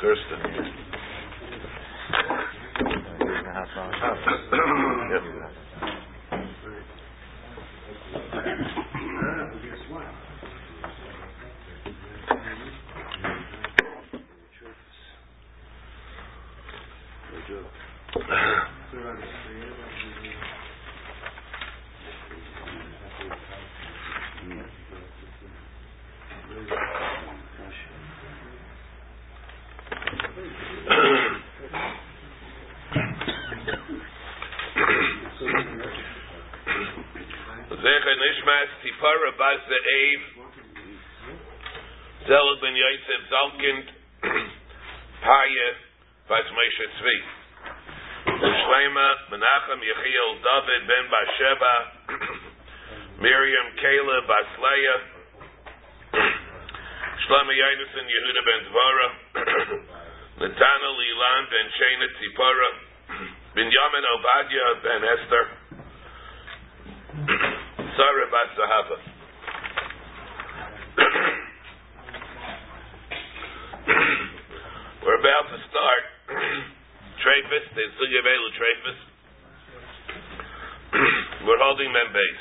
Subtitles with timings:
[0.00, 0.40] Kirsten.
[39.00, 40.20] Tipara Bas Ze'ev
[42.28, 43.86] Zelag Ben Yosef Zalkind
[45.24, 45.68] Paya
[46.28, 47.16] Bas Moshe Tzvi.
[48.28, 51.74] Shlema Menachem Yechiel David Ben Basheba
[53.24, 55.00] Miriam Kayla Bas Leah
[57.24, 59.08] Shlema Yonason Yehuda Ben Dvara
[60.44, 62.70] Netana Lilan Ben Shena Tzipara
[63.56, 65.59] Binyamin Obadiah Ben Esther
[68.00, 68.96] Sarah Bas Zahava.
[75.04, 76.04] We're about to start
[77.20, 78.98] Trefus, the Sugya Velu Trefus.
[81.44, 82.40] We're holding Mem Beis.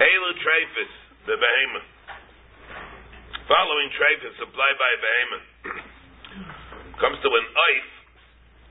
[0.00, 0.92] Elu Trefus,
[1.26, 1.96] the behemoth.
[3.86, 5.46] Following is supplied by a behemoth.
[7.02, 7.86] Comes to an oif,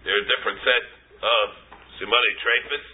[0.03, 0.91] there are different sets
[1.23, 1.45] of
[1.95, 2.85] simone treifus,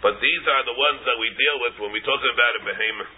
[0.00, 3.12] but these are the ones that we deal with when we talk about a behemoth.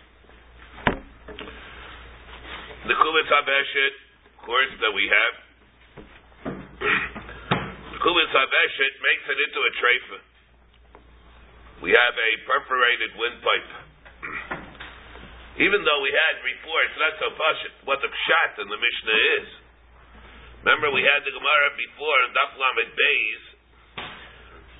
[2.90, 3.94] The kulis habeshet
[4.42, 5.34] course that we have.
[7.94, 10.18] the kulis habeshet makes it into a treifa.
[11.86, 13.91] We have a perforated windpipe.
[15.60, 19.48] Even though we had reports, not so pashit, what the pshat in the Mishnah is.
[20.64, 23.42] Remember, we had the Gemara before in Daf Lamed Beis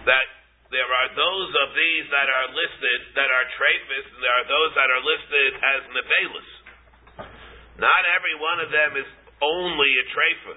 [0.09, 0.29] that
[0.73, 4.73] there are those of these that are listed that are trefis, and there are those
[4.73, 6.51] that are listed as nevelis.
[7.77, 9.09] Not every one of them is
[9.45, 10.57] only a trefa.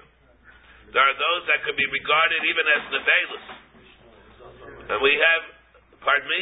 [0.96, 3.46] There are those that could be regarded even as nevelis.
[4.96, 5.42] And we have,
[6.00, 6.40] pardon me?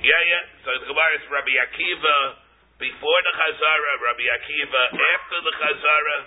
[0.00, 0.44] Yeah, yeah.
[0.64, 2.16] So the Gemara is Rabbi Akiva
[2.80, 6.18] before the Chazara, Rabbi Akiva after the Chazara.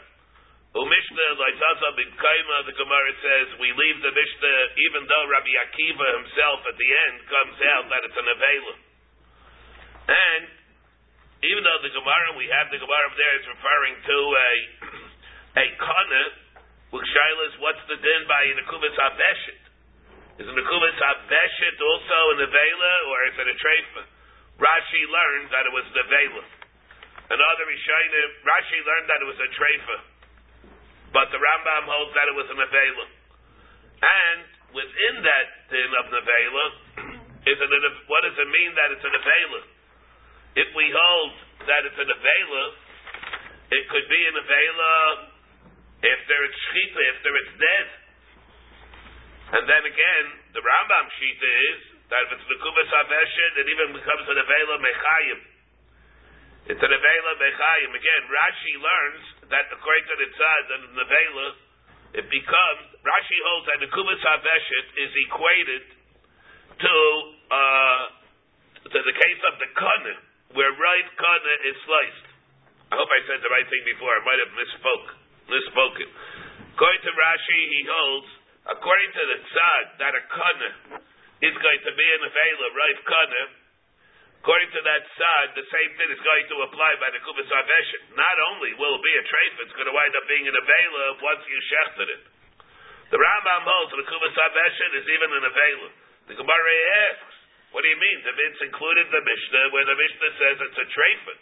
[0.73, 6.65] Umishna Laizaza B'Kaima, the Gemara says, we leave the Mishnah even though Rabbi Akiva himself
[6.69, 8.75] at the end comes out that it's an Avela.
[10.05, 10.43] And
[11.49, 14.51] even though the Gemara, we have the Gemara there is referring to a
[15.61, 16.23] a Kana,
[16.93, 19.62] which Shailas, what's the din by the Kuvis Aveshet?
[20.41, 24.01] Is the Mekumas Habeshet also in the Vela, or is it a Treifa?
[24.57, 26.43] Rashi learned that it was the Vela.
[27.29, 29.97] Another Rishonim, Rashi learned that it was a Treifa.
[31.13, 33.05] But the Rambam holds that it was a Nevela.
[34.01, 34.41] And
[34.73, 36.65] within that din of Nevela,
[37.53, 39.61] is it a, what does it mean that it's a Nevela?
[40.57, 41.33] If we hold
[41.69, 42.65] that it's a Nevela,
[43.69, 44.93] it could be a Nevela
[46.01, 47.87] if there is Shchita, if there is dead.
[49.53, 50.25] And then again,
[50.57, 55.39] the Rambam Shita is that if it's Nekubas Aveshet, it even becomes an Avela Mechayim.
[56.73, 57.89] It's an Avela Mechayim.
[57.93, 61.47] Again, Rashi learns that according to the Tzad and the Avela,
[62.17, 65.85] it becomes, Rashi holds that Nekubas Aveshet is equated
[66.81, 66.95] to,
[67.53, 68.03] uh,
[68.89, 70.15] to the case of the Kana,
[70.57, 72.27] where right Kana is sliced.
[72.89, 74.09] I hope I said the right thing before.
[74.17, 75.07] I might have misspoke,
[75.45, 76.09] misspoken.
[76.73, 78.29] According to Rashi, he holds
[78.69, 80.69] according to the tzad, that a kana
[81.43, 83.43] is going to be an avela, right kana,
[84.39, 88.15] according to that tzad, the same thing is going to apply by the kubas aveshet.
[88.15, 91.03] Not only will it be a treif, it's going to wind up being an avela
[91.19, 92.23] once you shechted it.
[93.11, 95.89] The Rambam holds the kubas aveshet is even an avela.
[96.31, 96.75] The Gemara
[97.11, 97.35] asks,
[97.75, 98.19] what do you mean?
[98.21, 101.39] If it's included the Mishnah, where the Mishnah says it's a treifin.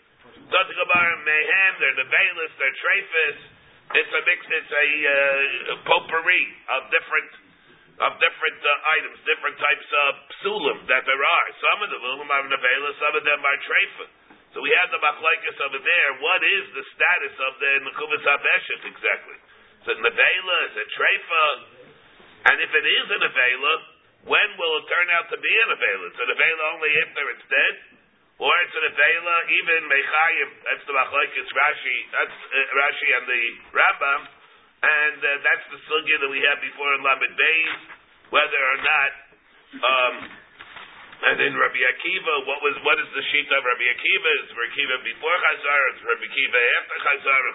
[0.48, 1.74] Does the Gemara mayhem?
[1.80, 3.40] they're the nevelis, they're treifis,
[3.96, 4.40] it's a mix.
[4.48, 6.44] It's a uh, potpourri
[6.80, 7.32] of different
[8.02, 10.12] of different uh, items, different types of
[10.42, 11.48] psulim that there are.
[11.62, 14.06] Some of them are nevela, some of them are treifa.
[14.52, 16.10] So we have the machlekes over there.
[16.20, 19.38] What is the status of the nekuvas habeshet exactly?
[19.86, 20.58] Is it nevela?
[20.74, 21.44] Is it treifa?
[22.52, 23.74] And if it is a nevela,
[24.26, 26.04] when will it turn out to be a nevela?
[26.10, 27.76] It's a nevela only after it's dead.
[28.42, 33.44] Or it's an Avela, even Mechayim, that's the Machlekes Rashi, that's uh, Rashi and the
[33.70, 34.22] Rambam,
[34.82, 37.74] and uh, that's the sugya that we had before in Lamed Beis,
[38.34, 39.12] whether or not.
[39.78, 40.16] Um,
[41.22, 44.30] and in Rabbi Akiva, what was what is the sheet of Rabbi Akiva?
[44.42, 45.88] Is Rabbi Akiva before Chazara?
[45.94, 47.54] Is Rabbi Akiva after Chazara?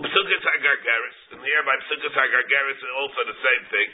[0.00, 3.88] Upsukas Hagargaris, and here by Psukas Hagargaris is also the same thing.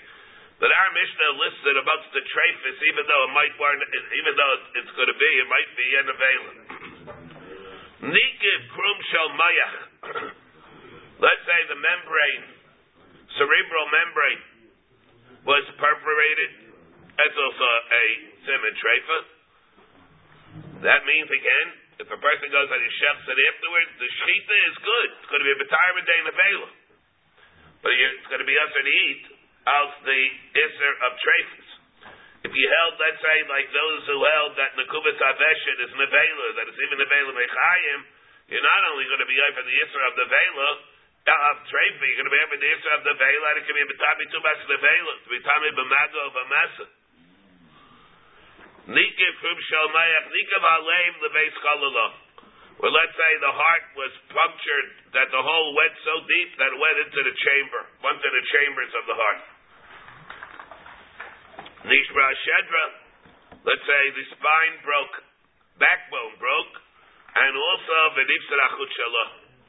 [0.56, 4.92] But our Mishnah lists it amongst the trefis, even though it might even though it's
[4.96, 6.56] going to be, it might be unavailable.
[8.08, 9.76] Nikiv krum shel mayach.
[11.24, 12.44] Let's say the membrane,
[13.36, 14.42] cerebral membrane,
[15.44, 16.50] was perforated.
[17.20, 18.04] That's also a
[18.48, 19.18] simon trefa.
[20.88, 21.68] That means again,
[22.00, 25.08] if a person goes on his chefs and afterwards, the shita is good.
[25.20, 26.68] It's going to be a retirement day in Avela.
[27.80, 29.35] But it's going to be usher to eat
[29.66, 30.22] out the
[30.54, 31.68] isser of trefus.
[32.46, 36.70] If you held, let's say, like those who held that Nakubas Aveshet is Nevela, that
[36.70, 38.00] it's even Nevela Mechayim,
[38.46, 40.70] you're not only going to be over the isser of the Vela,
[41.26, 43.74] of trefa, you're going to be over the isser of the Vela, and it can
[43.74, 46.86] be Betami Tubas Nevela, to be Tami B'mago of a Mesa.
[48.94, 52.08] Nikiv from Shalmayach, Nikiv Aleim Lebeis Chalala.
[52.78, 56.78] Well, let's say the heart was punctured, that the hole went so deep that it
[56.78, 59.55] went into the chamber, went to the chambers of the heart.
[61.86, 62.86] Nishra Shedra,
[63.62, 65.22] let's say the spine broke,
[65.78, 66.74] backbone broke,
[67.38, 69.28] and also Venipsarachut Shalah,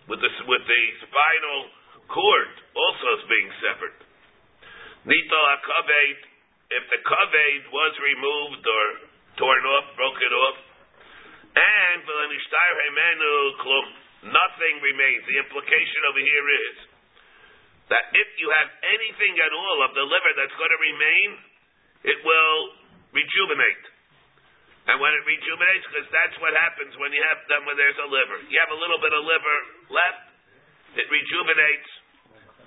[0.10, 1.62] with the, with the spinal
[2.10, 3.98] cord also is being severed.
[5.06, 6.24] Nito HaKaved,
[6.74, 8.86] if the kaved was removed or
[9.38, 10.58] torn off, broken off,
[11.54, 12.02] and
[14.34, 15.22] nothing remains.
[15.30, 16.76] The implication over here is
[17.94, 21.47] that if you have anything at all of the liver that's going to remain,
[22.04, 22.60] it will
[23.16, 23.86] rejuvenate.
[24.88, 28.08] And when it rejuvenates, because that's what happens when you have them when there's a
[28.08, 28.40] liver.
[28.48, 29.58] You have a little bit of liver
[29.92, 30.24] left,
[30.96, 31.90] it rejuvenates,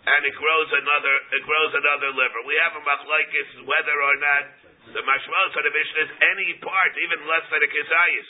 [0.04, 2.40] and it grows another it grows another liver.
[2.44, 4.42] We have a machlaikis whether or not
[4.92, 8.28] the mashmalos of the Mishnah is any part, even less than a kizayis.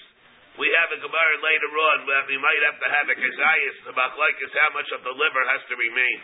[0.58, 3.76] We have a Gemara later on where we might have to have a kizayis.
[3.91, 6.19] The machlaikis how much of the liver has to remain.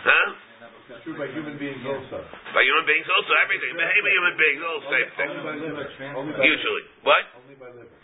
[0.00, 0.28] Huh?
[1.06, 2.18] True by human beings also.
[2.54, 3.70] By human beings also, everything.
[3.78, 5.28] Behavior human beings, all the same thing.
[5.30, 5.86] Only by liver.
[6.42, 6.84] Usually.
[7.06, 7.24] What?
[7.38, 7.96] Only by liver.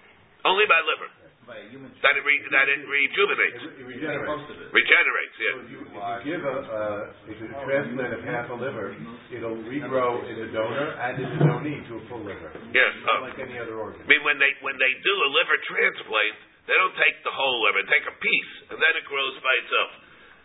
[0.47, 1.11] Only by liver
[1.47, 4.27] by a human that it re, that it rejuvenates, it, it regenerates.
[4.27, 4.67] most of it.
[4.75, 5.37] regenerates.
[5.39, 5.47] Yeah.
[5.47, 8.99] So if you, if you give a, uh, if you transplant of half a liver,
[9.31, 12.51] it'll regrow in the donor and in the donee to a full liver.
[12.75, 12.91] Yes.
[13.07, 13.31] Not Oh.
[13.31, 14.03] like any other organ.
[14.03, 16.37] I mean, when they when they do a liver transplant,
[16.67, 19.55] they don't take the whole liver; they take a piece, and then it grows by
[19.63, 19.91] itself.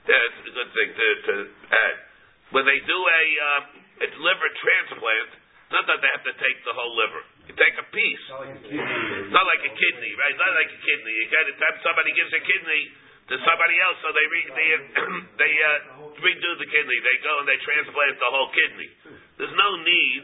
[0.05, 1.33] That's a good thing to, to
[1.65, 1.95] add.
[2.51, 6.57] When they do a uh, it's liver transplant, it's not that they have to take
[6.67, 7.23] the whole liver.
[7.47, 8.25] You take a piece.
[8.27, 9.21] It's not like a kidney.
[9.23, 10.31] It's not like a kidney, right?
[10.35, 11.13] It's not like a kidney.
[11.15, 12.83] You got to time somebody gives a kidney
[13.31, 14.67] to somebody else, so they re, they
[15.41, 16.97] they uh, redo the kidney.
[16.99, 18.89] They go and they transplant the whole kidney.
[19.39, 20.23] There's no need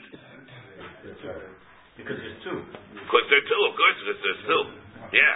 [1.98, 2.60] Because there's two.
[2.68, 4.64] because there are two, of course, because there's two.
[5.16, 5.36] Yeah,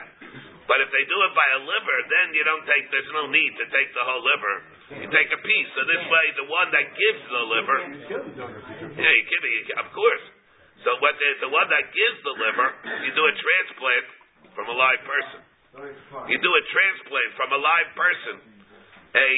[0.68, 2.92] but if they do it by a liver, then you don't take.
[2.92, 4.56] There's no need to take the whole liver.
[4.92, 5.70] You take a piece.
[5.72, 9.08] So this way, the one that gives the liver, You kill the donor because yeah,
[9.08, 9.54] you kidding?
[9.72, 10.26] You, of course.
[10.84, 12.70] So what the, the one that gives the liver,
[13.08, 14.06] you do a transplant
[14.58, 15.40] from a live person.
[16.28, 18.36] You do a transplant from a live person,
[19.16, 19.30] a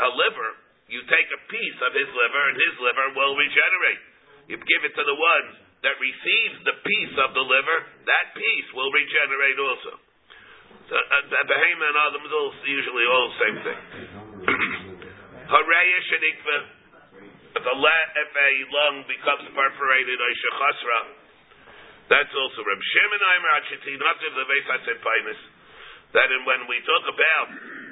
[0.00, 0.50] a liver.
[0.86, 4.02] You take a piece of his liver, and his liver will regenerate.
[4.50, 5.46] You give it to the one
[5.86, 7.78] that receives the piece of the liver.
[8.06, 9.92] That piece will regenerate also.
[10.90, 13.80] So, uh, the behemoth and Adam is all usually all the same thing.
[15.50, 16.58] Hareya shenikva.
[17.50, 21.00] If a, la- if a lung becomes perforated, or shechasra,
[22.06, 25.40] that's also Reb Shimon Aimer Achitinativ the Vesatipinus.
[26.14, 27.48] That in, when we talk about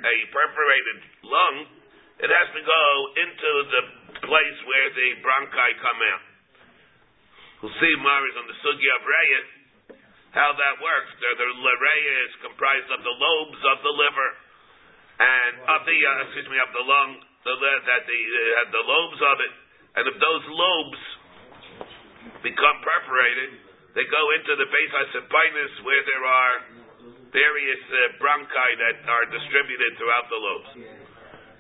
[0.07, 1.57] a perforated lung,
[2.19, 2.85] it has to go
[3.15, 3.83] into the
[4.27, 6.25] place where the bronchi come out.
[7.63, 9.41] We'll see Maris on the Sugya of Reya,
[10.35, 11.11] how that works.
[11.19, 14.31] The, the Reya is comprised of the lobes of the liver
[15.19, 17.11] and of the uh, excuse me of the lung,
[17.45, 19.55] the that uh, the lobes of it,
[19.99, 21.01] and if those lobes
[22.43, 23.51] become perforated,
[23.95, 26.55] they go into the base sepinus where there are
[27.31, 30.71] various uh, bronchi that are distributed throughout the lobes.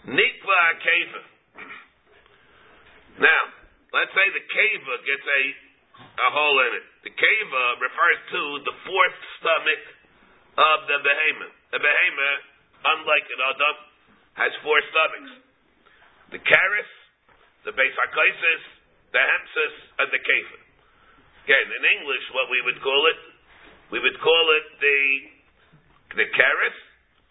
[0.08, 1.23] Nikva keva.
[3.18, 3.42] Now,
[3.92, 5.42] let's say the keva gets a
[5.99, 6.87] a hole in it.
[7.11, 9.82] The keva refers to the fourth stomach
[10.58, 11.54] of the behemoth.
[11.75, 12.42] The behemoth,
[12.87, 13.76] unlike an adam,
[14.38, 15.48] has four stomachs.
[16.30, 16.90] The caris,
[17.64, 18.62] the basarchosis,
[19.12, 20.58] the hempsis, and the keva.
[21.49, 23.20] Again, in English, what we would call it,
[23.88, 25.00] we would call it the
[26.20, 26.78] the caris,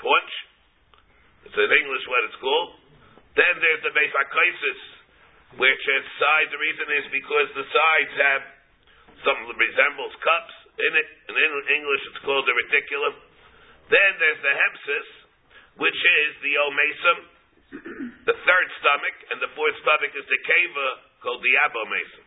[0.01, 0.33] paunch.
[1.45, 2.71] It's in English what it's called.
[3.37, 4.81] Then there's the Beis HaKaisis,
[5.61, 6.49] which has sides.
[6.49, 8.43] The reason is because the sides have
[9.21, 11.09] some resembles cups in it.
[11.29, 11.51] And In
[11.81, 13.15] English, it's called the reticulum.
[13.89, 15.07] Then there's the hempsis,
[15.77, 17.17] which is the omasum,
[17.71, 20.87] the third stomach, and the fourth stomach is the keva,
[21.19, 22.25] called the abomasum.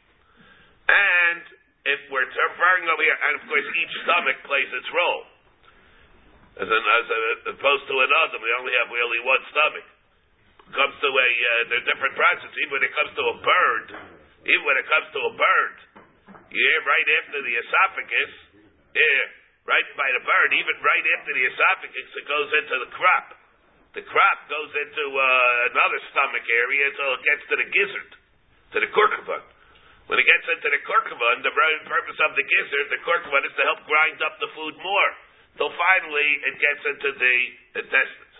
[0.90, 1.42] And
[1.88, 5.24] if we're referring over here, and of course each stomach plays its role.
[6.60, 7.18] As, an, as, a,
[7.48, 9.86] as opposed to another, we only have really one stomach.
[10.68, 12.52] It comes to a, uh, there are different processes.
[12.60, 13.86] Even when it comes to a bird,
[14.44, 15.76] even when it comes to a bird,
[16.52, 18.32] hear right after the esophagus,
[18.92, 19.22] yeah,
[19.64, 23.39] right by the bird, even right after the esophagus, it goes into the crop.
[23.90, 28.10] The crop goes into uh, another stomach area until it gets to the gizzard,
[28.74, 29.38] to the kurkuma.
[30.06, 33.54] When it gets into the kurkuma, the very purpose of the gizzard, the kurkuma is
[33.58, 35.10] to help grind up the food more.
[35.58, 37.36] Till finally it gets into the
[37.82, 38.36] intestines.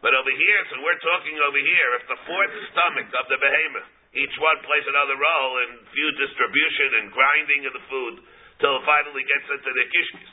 [0.00, 3.90] But over here, so we're talking over here, if the fourth stomach of the behemoth,
[4.16, 8.14] each one plays another role in food distribution and grinding of the food,
[8.62, 10.32] till it finally gets into the kishkis.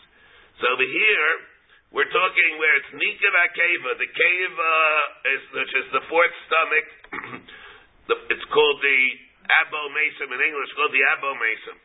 [0.64, 1.30] So over here,
[1.94, 3.92] we're talking where it's Nikav Akeva.
[3.94, 6.88] Uh, the Keva uh, is, which is the fourth stomach.
[8.34, 9.00] it's called the
[9.46, 11.78] Abo Mason in English, called the abomasum.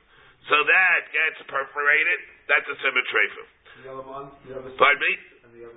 [0.49, 2.21] So that gets perforated.
[2.49, 3.27] That's a symmetry.
[3.85, 5.13] Pardon me?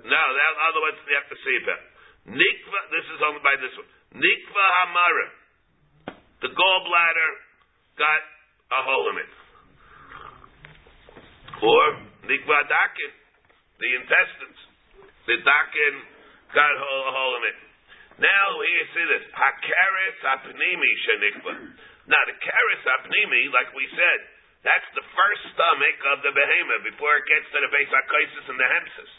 [0.08, 1.82] No, that other ones you have to see about.
[2.24, 3.88] Nikva, this is only by this one.
[4.16, 5.28] Nikva Hamara.
[6.40, 7.30] The gallbladder
[8.00, 8.22] got
[8.72, 9.32] a hole in it.
[11.60, 11.84] Or
[12.24, 13.12] Nikva Dakin,
[13.84, 14.60] the intestines.
[15.28, 15.94] The Dakin
[16.56, 17.58] got a hole, in it.
[18.16, 19.24] Now here see this.
[19.36, 21.52] Hakaris apnimi shenikva.
[22.08, 24.20] Now the karis apnimi, like we said,
[24.64, 27.92] that's the first stomach of the behemoth before it gets to the base
[28.48, 29.10] and the hempsis.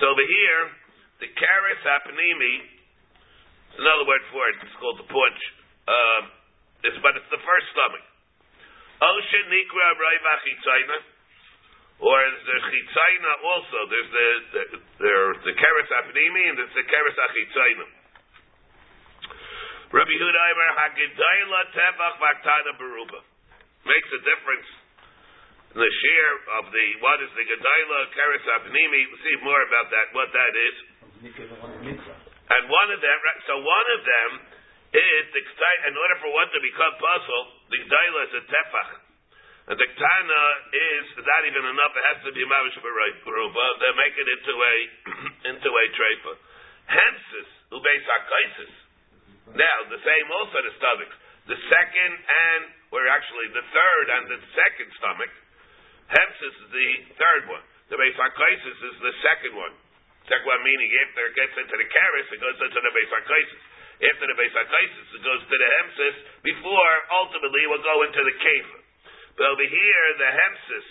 [0.00, 0.62] So over here,
[1.20, 2.54] the karis apnimi,
[3.76, 5.40] another word for it, it's called the punch.
[5.84, 6.22] Um,
[6.84, 8.04] it's, but it's the first stomach.
[9.04, 11.13] Oshen nikra raivachitzayna.
[12.02, 13.78] Or the chitzayna also.
[13.86, 14.28] There's the
[14.98, 15.14] the,
[15.46, 17.86] the keres apnimi and there's the keres achitzayna.
[19.94, 23.22] Rabbi Huda Eimer Hagedayla Tevach Vaktana Baruba
[23.86, 24.68] makes a difference
[25.70, 29.00] in the share of the what is the Gedayla Keres Apnimi.
[29.06, 30.06] We'll see more about that.
[30.10, 30.76] What that is.
[32.44, 34.30] And one of them, so one of them
[34.98, 35.42] is the
[35.86, 39.03] in order for one to become puzzle, the Gedayla is a tefach.
[39.64, 40.42] And the Tana
[40.76, 41.92] is not even enough.
[41.96, 43.66] It has to be Mavish Baruba.
[43.80, 44.74] They make it into a
[45.56, 46.32] into a trefa.
[46.84, 48.72] Hensis ubeis hakaisis.
[49.56, 51.12] Now the same also the stomach.
[51.48, 55.32] The second and or actually the third and the second stomach.
[56.12, 57.64] Hempsis is the third one.
[57.88, 59.72] The Beisarkaisis is the second one.
[60.28, 63.62] Second one meaning after it gets into the Karis, it goes into the Beisarkaisis.
[64.04, 66.92] After the Beisarkaisis, it goes to the Hempsis before
[67.24, 68.83] ultimately it will go into the Kefa.
[69.34, 70.88] But over here, the Hempsis,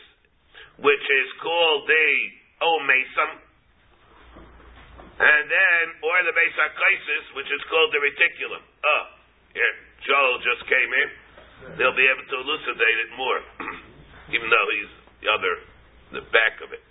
[0.84, 2.10] which is called the
[2.62, 3.32] Omasum,
[5.14, 8.64] and then, or the Beisarkaisis, which is called the Reticulum.
[8.66, 9.04] Oh,
[9.54, 9.74] here,
[10.04, 11.24] Joel just came in
[11.78, 13.40] they'll be able to elucidate it more,
[14.36, 14.92] even though he's
[15.24, 15.54] the other,
[16.20, 16.84] the back of it.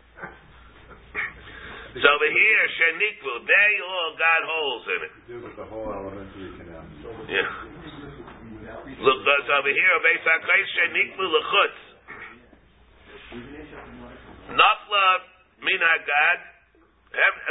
[1.92, 5.12] So over here, Shenikvu, they all got holes in it.
[5.60, 6.88] the whole alimentary canal.
[7.28, 7.71] Yeah.
[9.02, 11.80] Look, us over here, based on Kais Shenikvu Lechutz.
[14.54, 15.06] Nafla
[15.58, 16.38] Minagad.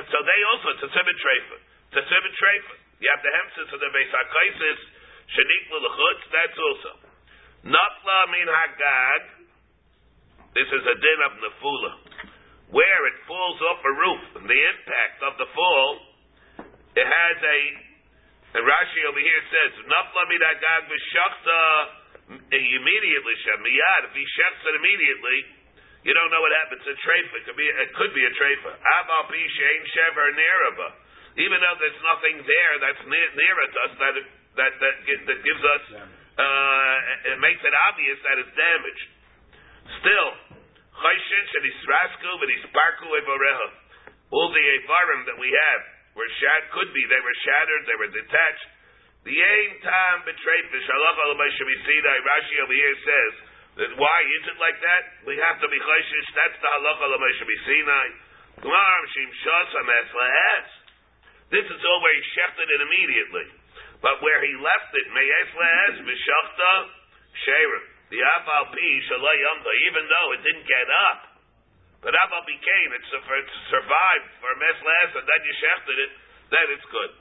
[0.07, 1.57] So they also, it's a Sibit Trefa.
[1.91, 2.75] It's a Sibit Trefa.
[3.03, 4.79] You have the Hemsis of the Beis HaKaisis,
[5.27, 6.91] Shenikvu Lechutz, that's also.
[7.67, 9.23] Nafla min hagag.
[10.55, 11.91] This is a din of nefula,
[12.71, 14.23] where it falls off a roof.
[14.39, 15.91] And the impact of the fall,
[16.95, 17.90] it has a.
[18.51, 21.61] And Rashi over here says, Nafla min hagag v'shachta
[22.51, 24.11] immediately shemiyad.
[24.11, 25.39] If he shechs it immediately,
[26.03, 26.83] you don't know what happens.
[26.83, 27.67] A treifa it could be.
[27.67, 28.71] It could be a treifa.
[28.75, 29.43] Aval pi
[29.95, 30.87] shever neraba.
[31.39, 33.55] Even though there's nothing there that's near, near
[33.87, 34.15] us that
[34.59, 34.95] that that,
[35.31, 35.83] that gives us
[36.35, 39.07] uh, it makes it obvious that it's damaged.
[40.03, 40.29] Still,
[40.99, 43.67] chayshin shenisrasku v'nisparku evoreha.
[44.31, 45.81] All the evarim that we have
[46.15, 48.67] were shat could be they were shattered, they were detached.
[49.23, 53.33] The aim time betrayed the shalach al Rashi over here says
[53.77, 55.03] that why is it like that?
[55.29, 56.29] We have to be chayshish.
[56.35, 58.07] That's the halacha al Sinai.
[61.51, 63.47] This is all where he shechted it immediately.
[64.01, 66.73] But where he left it, b'shachta
[67.45, 67.83] sherim.
[68.09, 68.89] The aval pi
[69.87, 71.30] even though it didn't get up.
[72.01, 73.05] But aval became, it
[73.69, 76.11] survived for mes le'ez, and then you shechted it,
[76.49, 77.11] then it's good.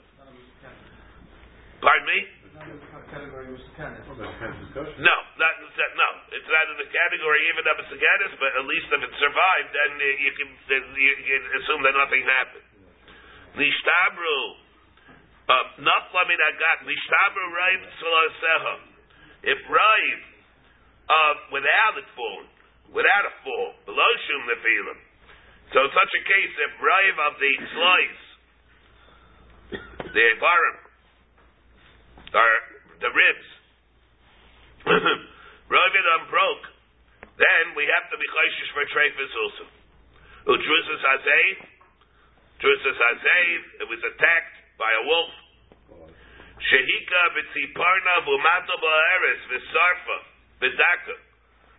[1.84, 2.20] Pardon me?
[5.00, 5.54] No, not
[5.96, 6.10] no.
[6.28, 9.70] It's not in the category even of a saganis, but at least if it survived,
[9.72, 10.48] then you can,
[10.92, 12.68] you can assume that nothing happened.
[13.56, 14.40] Nishtabru,
[15.80, 16.84] nafla min agat.
[16.84, 17.80] Nishtabru raiv.
[19.40, 20.20] If raiv
[21.08, 22.59] uh, without it falling,
[22.90, 24.98] without a fall, below shum nefilim.
[25.70, 28.24] So in such a case, if raiv of the slice,
[30.10, 30.76] the barim,
[32.34, 32.52] or
[32.98, 33.48] the ribs,
[35.70, 36.66] raiv it broke,
[37.38, 39.64] then we have to be chayshish for treifis also.
[40.50, 41.56] Utrusas hazev,
[42.58, 45.32] trusas hazev, it was attacked by a wolf.
[46.60, 50.18] Shehika b'tziparna v'umato ba'eres v'sarfa
[50.60, 51.29] v'daka.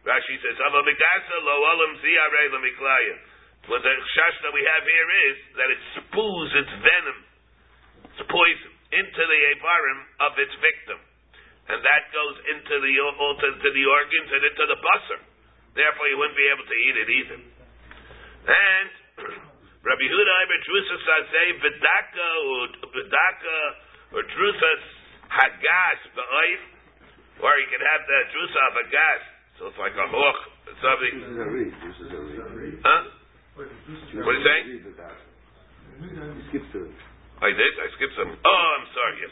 [0.02, 3.18] Rashi says, lo olam ziyarei l'miklaya.
[3.70, 7.20] What the shash that we have here is that it spews its venom,
[8.10, 10.98] its poison, into the avarim of its victim.
[11.70, 15.22] And that goes into the, into the organs and into the busser.
[15.78, 17.40] Therefore, you wouldn't be able to eat it either.
[18.50, 18.90] And
[19.88, 23.58] Rabbi Huda Iber Drusas say Bedaka or Bedaka
[24.18, 24.84] or Drusas
[25.32, 26.62] Hagas Ba'oif,
[27.46, 29.22] or you can have the Drusa of a gas.
[29.60, 30.40] So it's like a hook.
[30.82, 31.14] Something.
[31.20, 31.74] This is a reed.
[31.84, 32.20] This is a
[32.56, 32.78] reed.
[32.82, 33.02] Huh?
[33.60, 34.66] What are you saying?
[36.50, 36.64] Skip.
[37.42, 37.74] I did.
[37.78, 38.32] I skipped some.
[38.32, 39.16] Oh, I'm sorry.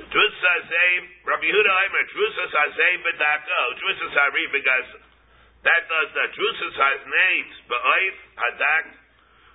[0.00, 0.06] Yes.
[0.06, 0.90] Drusa say
[1.28, 3.58] Rabbi Huda Iber Drusas Hazei Bedaka.
[3.76, 4.88] Drusas Hari because
[5.60, 8.86] that does the Drusas Hazneit Ba'oif Hadak.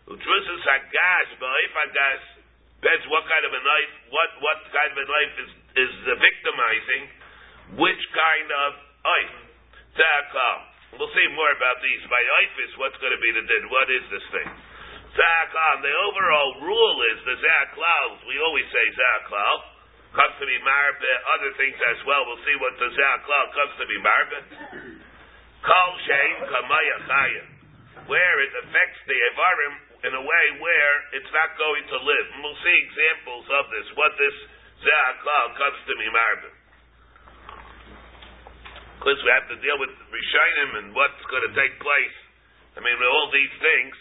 [0.05, 2.21] Utrusas hagas, ba'if hagas,
[2.77, 6.13] depends what kind of a knife, what, what kind of a knife is, is uh,
[6.21, 7.03] victimizing,
[7.81, 8.69] which kind of
[9.05, 9.35] knife.
[9.95, 10.57] Za'akal.
[10.57, 12.01] Um, we'll see more about these.
[12.09, 13.63] By ifis, what's going to be the din?
[13.69, 14.49] What is this thing?
[15.13, 15.77] Za'akal.
[15.77, 18.25] Um, the overall rule is the za'aklal.
[18.27, 19.77] We always say za'aklal.
[20.15, 22.23] Comes to be marbe, other things as well.
[22.23, 24.37] We'll see what the za'aklal comes to be marbe.
[25.63, 27.45] Kal shein kamaya chaya.
[28.05, 29.75] Where it affects the evarim
[30.07, 32.25] in a way where it's not going to live.
[32.35, 34.35] And we'll see examples of this, what this
[34.83, 36.51] Ze'aklal comes to me marbe.
[38.99, 42.17] Because we have to deal with Rishonim and what's going to take place.
[42.75, 43.95] I mean, with all these things,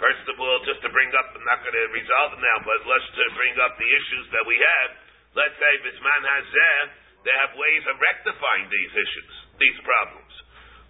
[0.00, 2.78] first of all, just to bring up, I'm not going to resolve it now, but
[2.88, 4.90] let's to bring up the issues that we have.
[5.36, 6.84] Let's say Bisman has there,
[7.24, 10.32] they have ways of rectifying these issues, these problems.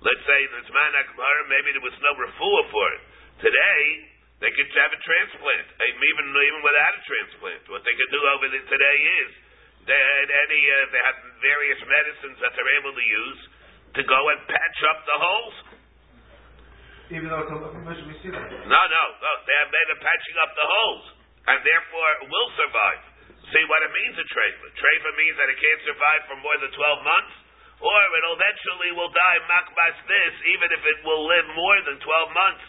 [0.01, 3.03] Let's say Bisman Akbar, maybe there was no refuah for it.
[3.45, 3.81] Today,
[4.41, 7.63] they could have a transplant, even even without a transplant.
[7.69, 9.31] What they could do over there today is
[9.89, 13.41] they any uh, they have various medicines that they're able to use
[13.97, 15.57] to go and patch up the holes.
[17.11, 18.47] Even though it's a we see that.
[18.71, 19.33] No, no, no.
[19.43, 21.05] They have made a patching up the holes,
[21.51, 23.03] and therefore will survive.
[23.51, 24.67] See what it means a treifa.
[24.79, 27.35] Treifa means that it can't survive for more than twelve months,
[27.83, 32.31] or it eventually will die makbas this, even if it will live more than twelve
[32.31, 32.63] months.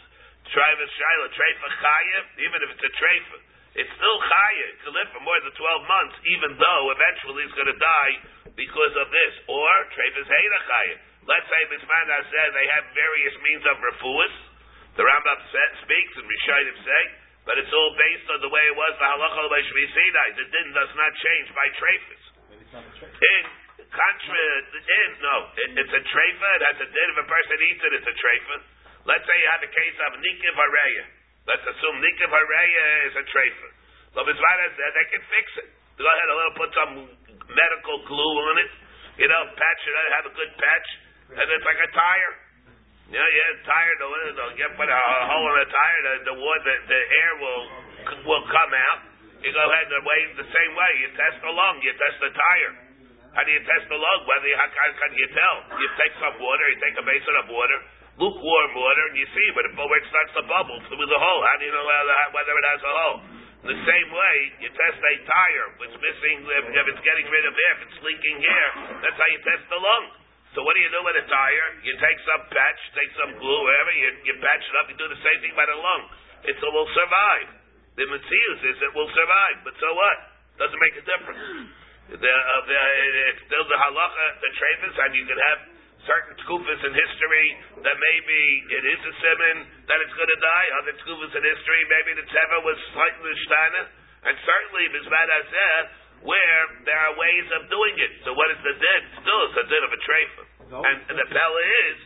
[0.50, 3.38] Travis Shaila, Treifa Chaya, even if it's a Treifa,
[3.72, 4.68] it's still Chaya.
[4.84, 8.14] Can live for more than 12 months, even though eventually it's going to die
[8.60, 9.34] because of this.
[9.48, 10.96] Or Treifa's Heina Chaya.
[11.24, 14.36] Let's say Bisman said they have various means of refuahs.
[15.00, 15.40] The Rambam
[15.88, 17.04] speaks and Rishayim say,
[17.48, 20.28] but it's all based on the way it was the halacha by Shvi Sinai.
[20.36, 22.24] The din does not change by treifas.
[22.76, 23.44] In
[23.88, 24.44] contra,
[24.78, 26.50] in no, it, it's a treifa.
[26.60, 27.08] It has a din.
[27.16, 28.56] If a person eats it, it's a treifa.
[29.10, 31.21] Let's say you have a case of Nikiv Hareya.
[31.50, 33.68] Let's assume Nikiv Hareya is a treifa.
[34.14, 35.70] So Bismana said they can fix it.
[35.98, 36.94] Go ahead a little, put some
[37.50, 38.72] medical glue on it.
[39.18, 40.88] You know, patch it, have a good patch.
[41.32, 42.34] And it's like a tire.
[43.12, 46.36] Know, yeah, tire, the, the, you put a, a hole in the tire, the, the,
[46.40, 47.64] the, the air will,
[48.24, 49.00] will come out.
[49.44, 50.92] You go ahead and wait the same way.
[51.04, 52.74] You test the lung, you test the tire.
[53.36, 54.20] How do you test the lung?
[54.32, 55.56] Whether you, how can you tell?
[55.76, 57.80] You take some water, you take a basin of water,
[58.20, 61.42] lukewarm water, and you see the, where it starts to bubble through the hole.
[61.48, 61.88] How do you know
[62.36, 63.20] whether it has a hole?
[63.62, 67.74] The same way, you test a tire, it's missing, if, it's getting rid of air,
[67.78, 68.70] if it's leaking air,
[69.06, 70.06] that's how you test the lung.
[70.58, 71.68] So what do you do with a tire?
[71.86, 75.08] You take some patch, take some glue, wherever, you, you patch it up, you do
[75.08, 76.02] the same thing by the lung.
[76.50, 77.48] It will survive.
[78.02, 80.18] The Matthias is it will survive, but so what?
[80.58, 81.44] Doesn't make a difference.
[82.12, 82.78] The, uh, the,
[83.30, 85.60] it's still the halacha, the trevis, and you can have
[86.06, 87.48] certain tkufas in history
[87.86, 88.42] that maybe
[88.74, 90.68] it is a simon that it's going to die.
[90.82, 93.82] Other tkufas in history, maybe the teva was slightly shtana,
[94.30, 95.82] and certainly bismad hazeh,
[96.26, 98.12] where there are ways of doing it.
[98.26, 99.04] So what is the din?
[99.22, 100.44] Still, it's a din of a treifa.
[100.72, 101.98] And, and the pella is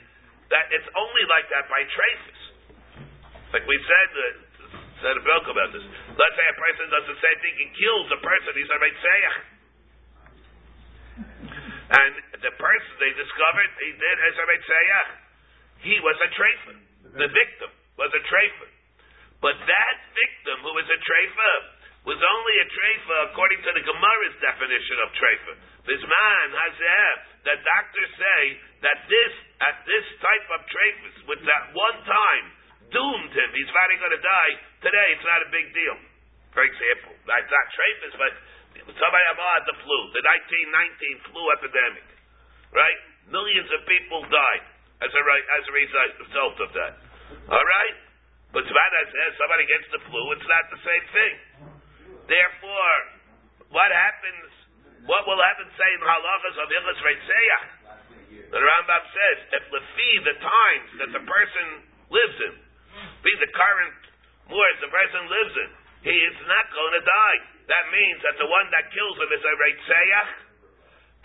[0.50, 2.42] that it's only like that by treifas.
[3.54, 4.26] Like we said, uh,
[5.04, 5.86] said a book about this.
[6.16, 9.38] Let's say a person does the same thing, and kills a person, he's a Reitzayach.
[11.86, 15.10] And the person they discovered, he did as a Reitzayach.
[15.10, 15.24] Uh,
[15.86, 16.74] he was a treifa.
[17.14, 18.68] The victim was a treifa.
[19.44, 21.52] But that victim who was a treifa
[22.10, 25.54] was only a treifa according to the Gemara's definition of treifa.
[25.86, 26.74] This man has
[27.46, 28.42] that doctors say
[28.82, 32.46] that this at this type of treifas, with that one time
[32.90, 34.54] doomed him, he's finally going to die.
[34.82, 35.98] Today, it's not a big deal.
[36.52, 38.34] For example, that's not treifas, but
[38.84, 42.08] somebody had the flu, the 1919 flu epidemic,
[42.76, 43.00] right?
[43.32, 44.66] Millions of people died
[45.02, 46.94] as a as a result of that.
[47.50, 47.96] All right,
[48.56, 51.36] but says eh, somebody gets the flu, it's not the same thing.
[52.32, 52.98] Therefore,
[53.70, 54.48] what happens?
[55.06, 55.68] What will happen?
[55.76, 57.68] Say in halachas of Ilus Reitzeyach.
[58.56, 61.68] The Rambam says if lefi the times that the person
[62.08, 62.56] lives in,
[63.22, 64.00] be the current
[64.48, 65.70] moors the person lives in,
[66.08, 67.40] he is not going to die.
[67.66, 70.32] That means that the one that kills him is a Reitzeyach.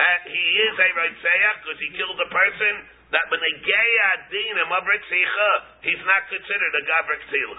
[0.00, 2.72] And he is a Reitzeyach because he killed a person
[3.12, 4.84] that when they gay adinim of
[5.84, 6.82] he's not considered a
[7.28, 7.58] Tzila.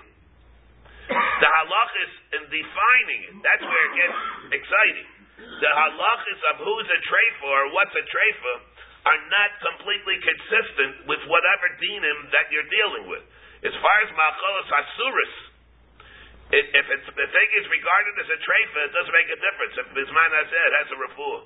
[1.11, 4.17] The halachis in defining it, that's where it gets
[4.63, 5.07] exciting.
[5.59, 8.53] The halachis of who's a treifa or what's a treifa
[9.01, 13.25] are not completely consistent with whatever dinim that you're dealing with.
[13.65, 15.50] As far as machalas asuris,
[16.51, 19.73] if it's, the thing is regarded as a treifa, it doesn't make a difference.
[19.79, 21.43] If Bisman has it, has a refuah.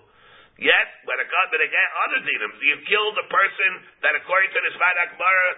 [0.57, 3.71] Yet, when it got to the other dinim, you killed a person
[4.07, 5.49] that, according to the Svad Akbara,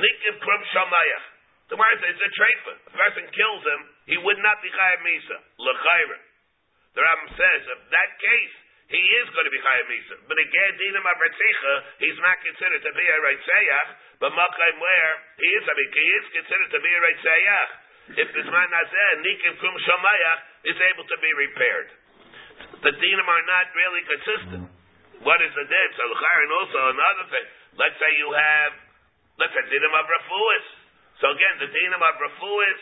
[0.00, 1.24] nikiv krum shamayach.
[1.66, 2.72] The says it's a treifa.
[2.88, 5.36] If a person kills him, he would not be chayav misa.
[5.58, 6.18] L'chayra.
[6.94, 8.54] The Rambam says, if that case,
[8.86, 10.14] he is going to be chayav misa.
[10.30, 13.90] But again, dinam avretzicha, he's not considered to be a reitzayach.
[14.22, 17.70] But makayim where he is, I mean, he is considered to be a reitzayach.
[18.14, 20.40] If this man nazeh nikiv krum shamayach
[20.70, 21.90] is able to be repaired
[22.82, 24.64] the dinim are not really consistent.
[25.24, 25.88] What is the din?
[25.96, 27.46] So and also another thing.
[27.80, 28.72] Let's say you have,
[29.40, 30.66] let's say dinim of refuis.
[31.18, 32.80] So again, the dinim of refuis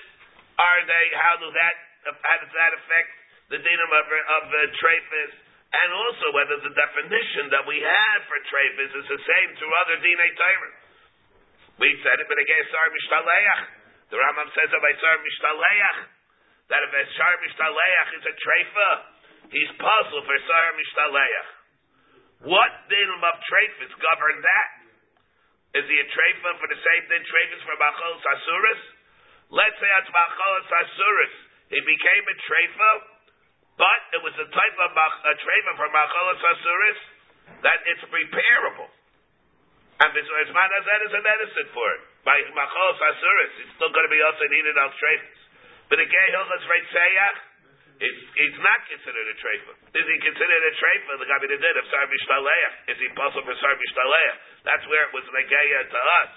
[0.58, 1.04] are they?
[1.18, 1.74] How do that?
[2.04, 3.10] How does that affect
[3.54, 5.42] the dinim of of uh?
[5.74, 9.96] And also whether the definition that we have for trefis is the same to other
[9.98, 10.74] dinei Torah.
[11.82, 13.83] We said it, but again, sar mishtaleach.
[14.14, 15.98] The Rambam says about sar mishtaleach
[16.70, 18.90] that if a sar mishtaleach is a trefa,
[19.50, 21.48] he's puzzled for Sar Mishtaleach.
[22.46, 24.70] What din of trefis govern that?
[25.82, 28.82] Is he a trefa for the same thing trefis for Machol Sasuris?
[29.50, 31.34] Let's say it's Machol Sasuris.
[31.74, 32.90] He became a trefa,
[33.82, 37.00] but it was a type of a trefa for Machol Sasuris
[37.66, 38.94] that it's repairable.
[40.06, 42.13] And this man has that as a medicine for it.
[42.24, 45.40] By Machol Sasuris, it's still going to be also needed on trefis.
[45.92, 47.36] But the Gay Hilchas Reitzayach,
[48.00, 49.72] it's, not considered a treifa.
[49.94, 51.12] Is he considered a treifa?
[51.20, 52.74] The Gabi did of Sar Mishtaleach.
[52.90, 54.36] Is he possible for Sar Mishtaleach?
[54.66, 56.30] That's where it was Negeya to us.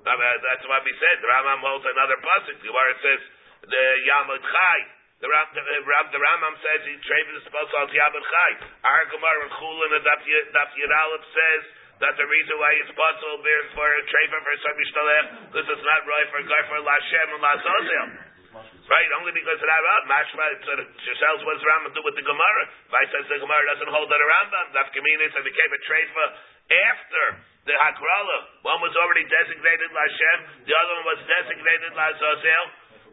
[0.00, 1.18] Uh, that's what we said.
[1.18, 3.20] The Rambam holds another pasuk where it says
[3.66, 4.78] the Yamud Chai.
[5.20, 8.50] The, Ram, the, uh, the Rambam says he treifa is supposed to Yamud Chai.
[8.86, 11.60] Our Gemara and Chullin Daf Yud says
[12.00, 13.36] that the reason why it's possible
[13.76, 17.42] for a treifa for Sar Mishtaleach because it's not right for guy for Lashem and
[17.44, 18.08] Lasozel.
[18.50, 19.10] Right?
[19.22, 20.10] Only because of that Rambam.
[20.10, 22.62] Mashma, it sort of yourselves what does Rambam do with the Gemara?
[22.90, 26.24] Vice says the Gemara doesn't hold that a Rambam, Nafkaminis, and became a treifa
[26.72, 27.24] after
[27.70, 28.38] the Hakrala.
[28.66, 32.66] One was already designated Lashem, the other one was designated Lazazel,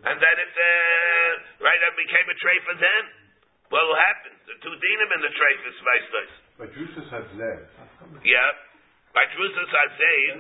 [0.10, 3.04] and then it, uh, right, it became a treifa then.
[3.67, 4.32] What will happen?
[4.47, 6.08] The two dinim in the treifas, vice
[6.56, 7.67] But Drusus has Zev.
[8.23, 8.66] Yeah.
[9.15, 10.38] By Drusus has Zev.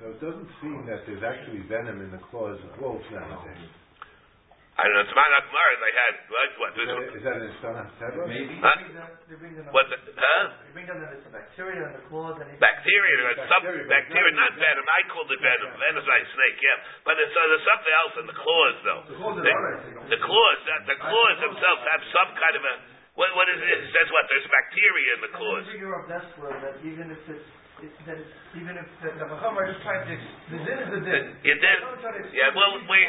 [0.00, 3.68] So it doesn't seem that there's actually venom in the claws of wolves nowadays.
[4.72, 5.04] I don't know.
[5.04, 5.68] It's Mount Akmar.
[5.84, 6.48] They had what?
[6.56, 6.70] What?
[6.72, 8.24] Is that, is that in Stana Teva?
[8.24, 8.56] Maybe.
[8.56, 9.68] Huh?
[9.68, 9.84] What?
[9.92, 10.56] The, huh?
[10.64, 13.12] They bring down the bacteria in the claws and bacteria.
[13.20, 14.86] There's some Bacteria, bacteria, not not venom.
[14.88, 15.76] I called it venom.
[15.76, 16.56] Venom's like snake.
[16.64, 19.02] Yeah, but there's, uh, there's something else in the claws, though.
[19.12, 20.58] The claws are the, the claws.
[20.64, 22.74] That, the claws themselves have some kind of a.
[23.12, 23.78] What, what is it?
[23.92, 24.24] That's what?
[24.32, 25.68] There's bacteria in the claws.
[25.68, 27.48] I figure of Dessler that even if it's,
[27.84, 30.90] it's that it's, even if the the Chacham are just trying to the din is
[30.96, 31.24] the din.
[31.44, 31.78] You did?
[32.32, 32.56] Yeah.
[32.56, 33.00] Well, we.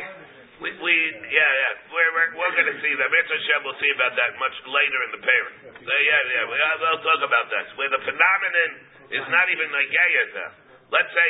[0.61, 0.93] We, we
[1.33, 3.09] yeah, yeah, we're, we're, we're going to see that.
[3.09, 5.55] Mitzvah Hashem will see about that much later in the parent.
[5.81, 7.73] So, yeah, yeah, we, will talk about that.
[7.73, 8.71] Where the phenomenon
[9.11, 10.45] is not even like Gayata.
[10.93, 11.29] Let's say,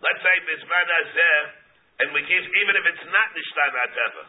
[0.00, 1.40] let's say Bisman Azeh,
[2.00, 4.24] and we keep, even if it's not Nishtan Ateva.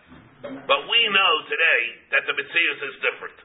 [0.70, 1.82] But we know today
[2.14, 3.38] that the Mitzvah is different.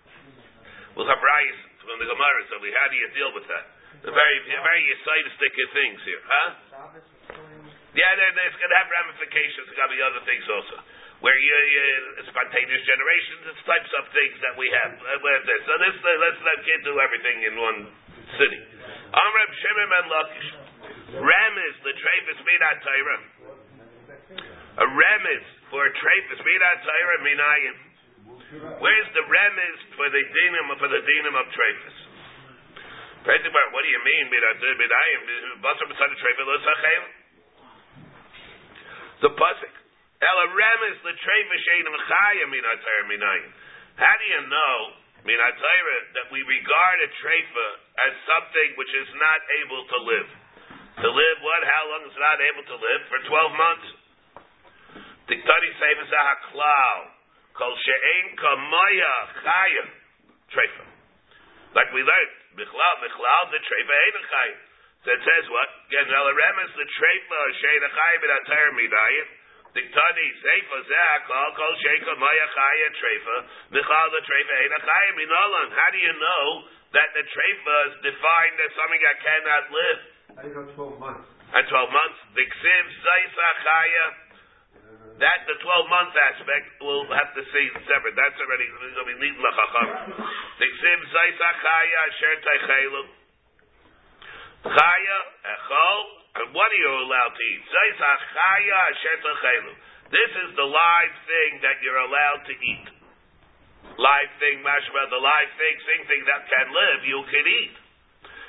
[0.92, 3.64] We'll have Rayas from the Gemara, so we, how do you deal with that?
[4.04, 6.48] The very, very Yisaitistic things here, huh?
[7.92, 9.68] Yeah, there's going to have ramifications.
[9.68, 10.80] There's going to be other things also.
[11.20, 11.84] Where you, you
[12.34, 14.96] spontaneous generations, it's types of things that we have.
[14.98, 17.78] Uh, so this, uh, let's not get do everything in one
[18.42, 18.60] city.
[19.12, 20.50] Amrab Shimon ben Lakish.
[21.12, 23.22] Remiz the treifus midat Torah.
[24.82, 27.91] A remiz for a treifus midat Torah minayim.
[28.52, 31.96] Where's the remiz for the dinim for the dinim of treifus?
[33.24, 34.28] What do you mean.
[39.24, 39.74] The pasuk.
[40.20, 43.48] Ela remiz the treifus sheinim chayim midat Torah minayim.
[43.96, 44.76] How do you know
[45.24, 47.68] minat Torah that we regard a treifa
[48.04, 50.28] as something which is not able to live?
[51.00, 51.64] To live what?
[51.64, 53.00] How long is not able to live?
[53.08, 53.88] For 12 months?
[55.24, 57.21] Diktari Sefer Zahaklal.
[57.62, 59.84] Kol she'en kamaya chaya.
[60.50, 60.84] Treifa.
[61.78, 62.34] Like we learned.
[62.58, 64.56] Michlal, Michlal, the treifa ain't a chaya.
[65.06, 65.70] So it says what?
[65.86, 69.28] Again, Elaremis, the treifa, she'en a chaya minat Torah minayim.
[69.78, 73.36] Diktani Seifa Zeh Kol Kol Sheikha Maya Chaya Treifa
[73.72, 75.68] Michal the Treifa Ein Chaya Minolan.
[75.72, 76.44] How do you know
[76.98, 80.00] that the Treifa is defined as something that cannot live?
[80.44, 81.30] You know 12 months?
[81.54, 84.06] At 12 months, the Ksiv Zaisa Chaya.
[85.20, 88.16] That the 12 month aspect we'll have to see separate.
[88.18, 89.88] That's already going to be lead lachacham.
[90.58, 93.02] The Ksiv Zaisa Chaya Asher Teichelu.
[94.66, 97.60] Chaya Echol and what are you allowed to eat?
[100.12, 102.88] This is the live thing that you're allowed to eat.
[104.00, 107.76] Live thing, mashma, the live thing, same thing that can live, you can eat.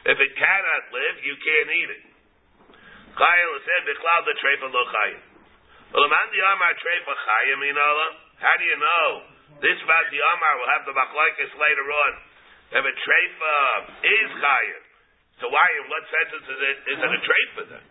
[0.08, 2.04] If it cannot live, you can't eat it.
[3.20, 5.33] Chayil said, "Bichlal the treifa lo chayim."
[8.44, 9.06] How do you know?
[9.62, 12.12] This about the amar will have the machlokes later on.
[12.74, 13.56] If a treifa
[14.02, 14.84] is chayim,
[15.38, 17.86] so why, in what sense is it, is it a treifa then?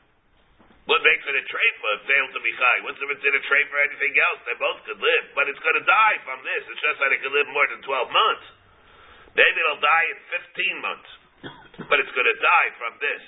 [0.90, 2.82] What makes it a treifa if it's to be chai?
[2.82, 4.42] What's the difference in a treifa or anything else?
[4.50, 6.66] They both could live, but it's going to die from this.
[6.66, 8.46] It's just that it could live more than 12 months.
[9.38, 10.18] Maybe it'll die in
[10.50, 11.10] 15 months,
[11.86, 13.22] but it's going to die from this.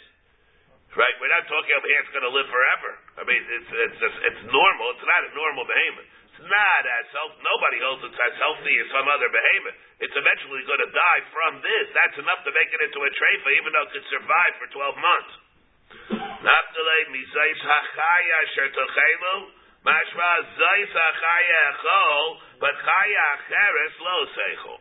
[0.95, 1.15] Right?
[1.19, 2.91] We're not talking about here it's going to live forever.
[3.19, 4.87] I mean, it's, it's, just, it's normal.
[4.95, 6.07] It's not a normal behemoth.
[6.07, 7.39] It's not as healthy.
[7.43, 9.75] Nobody holds it's as healthy as some other behemoth.
[10.07, 11.91] It's eventually going to die from this.
[11.99, 14.95] That's enough to make it into a treifa, even though it could survive for 12
[15.03, 15.35] months.
[19.85, 24.81] Mashma zais hachaya echol, but chaya acheres lo seichel.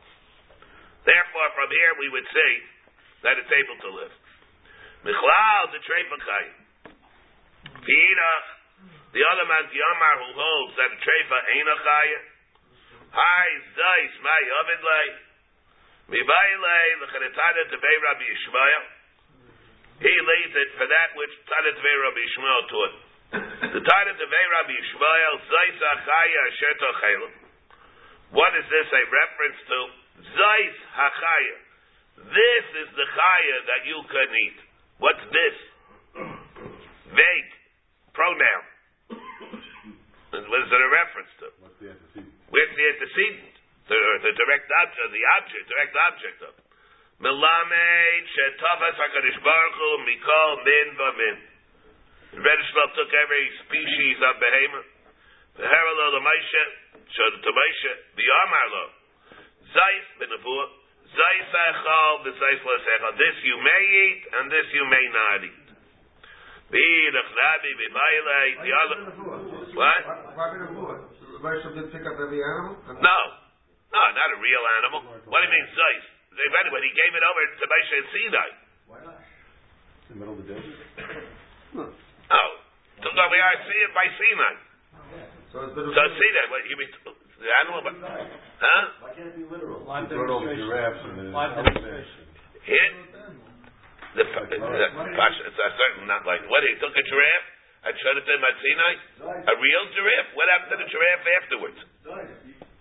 [1.04, 2.52] Therefore, from here we would say
[3.28, 4.14] that it's able to live.
[5.04, 6.56] Michlal the treifa chayim.
[7.84, 8.46] Pinach
[9.14, 12.22] the other man, the Amar, who holds that a treifa ain't a chaya.
[13.14, 15.10] Hi, zais, my ovid lay.
[16.10, 18.84] Mibayle, l'chanetada to Bei Rabbi Yishmael.
[20.02, 22.94] He lays it for that which Tadat Bei Rabbi Yishmael taught.
[23.70, 27.34] The Tadat Bei Rabbi Yishmael, zais achaya asher tochelim.
[28.34, 29.80] What is this a reference to?
[30.26, 31.58] Zais hachaya.
[32.34, 34.73] This is the chaya that you can eat.
[35.00, 35.56] What's this?
[37.14, 37.52] Vague.
[38.14, 38.66] Pronoun.
[40.34, 41.48] What is it a reference to?
[41.62, 42.34] What's the antecedent?
[42.50, 43.54] Where's the antecedent?
[43.90, 46.54] The, the direct object, the object, direct object of.
[47.22, 51.38] Melamed shetavas hakadosh baruch hu mikol min v'min.
[52.34, 54.90] The Rebbe took every species of behemoth.
[55.58, 56.64] The heralo the Moshe
[57.14, 57.94] showed it to Moshe.
[58.18, 58.86] The Amar lo
[59.74, 60.83] zayis benevuah
[61.14, 62.62] zayis echal v'zayis.
[63.18, 65.68] This you may eat and this you may not eat.
[66.74, 69.00] B'idach nabi b'maylei the other.
[69.78, 70.02] What?
[70.34, 71.14] Why benevuah?
[71.44, 72.80] Moshe didn't pick up every animal?
[72.88, 73.18] No,
[73.94, 75.00] no, not a real animal.
[75.28, 76.06] What do you mean zayis?
[76.34, 78.50] When he gave it over to Moshe and Sinai.
[80.10, 80.82] In the middle of the desert?
[81.78, 82.50] Oh,
[83.04, 83.54] so no, we are
[83.94, 84.56] by Sinai.
[84.98, 85.14] Oh,
[85.54, 86.90] so it's So Sinai, what you mean?
[87.44, 89.04] The animal, but, huh?
[89.04, 89.84] Why can't it be literal?
[89.84, 91.04] He brought over giraffes.
[91.04, 92.24] Live demonstration.
[92.64, 92.90] Here,
[94.16, 97.48] the, the, the Pasha, it's a certain not like what he took a giraffe
[97.84, 98.94] and showed it to him at Sinai.
[99.44, 100.30] A real giraffe.
[100.40, 101.80] What happened to the giraffe afterwards?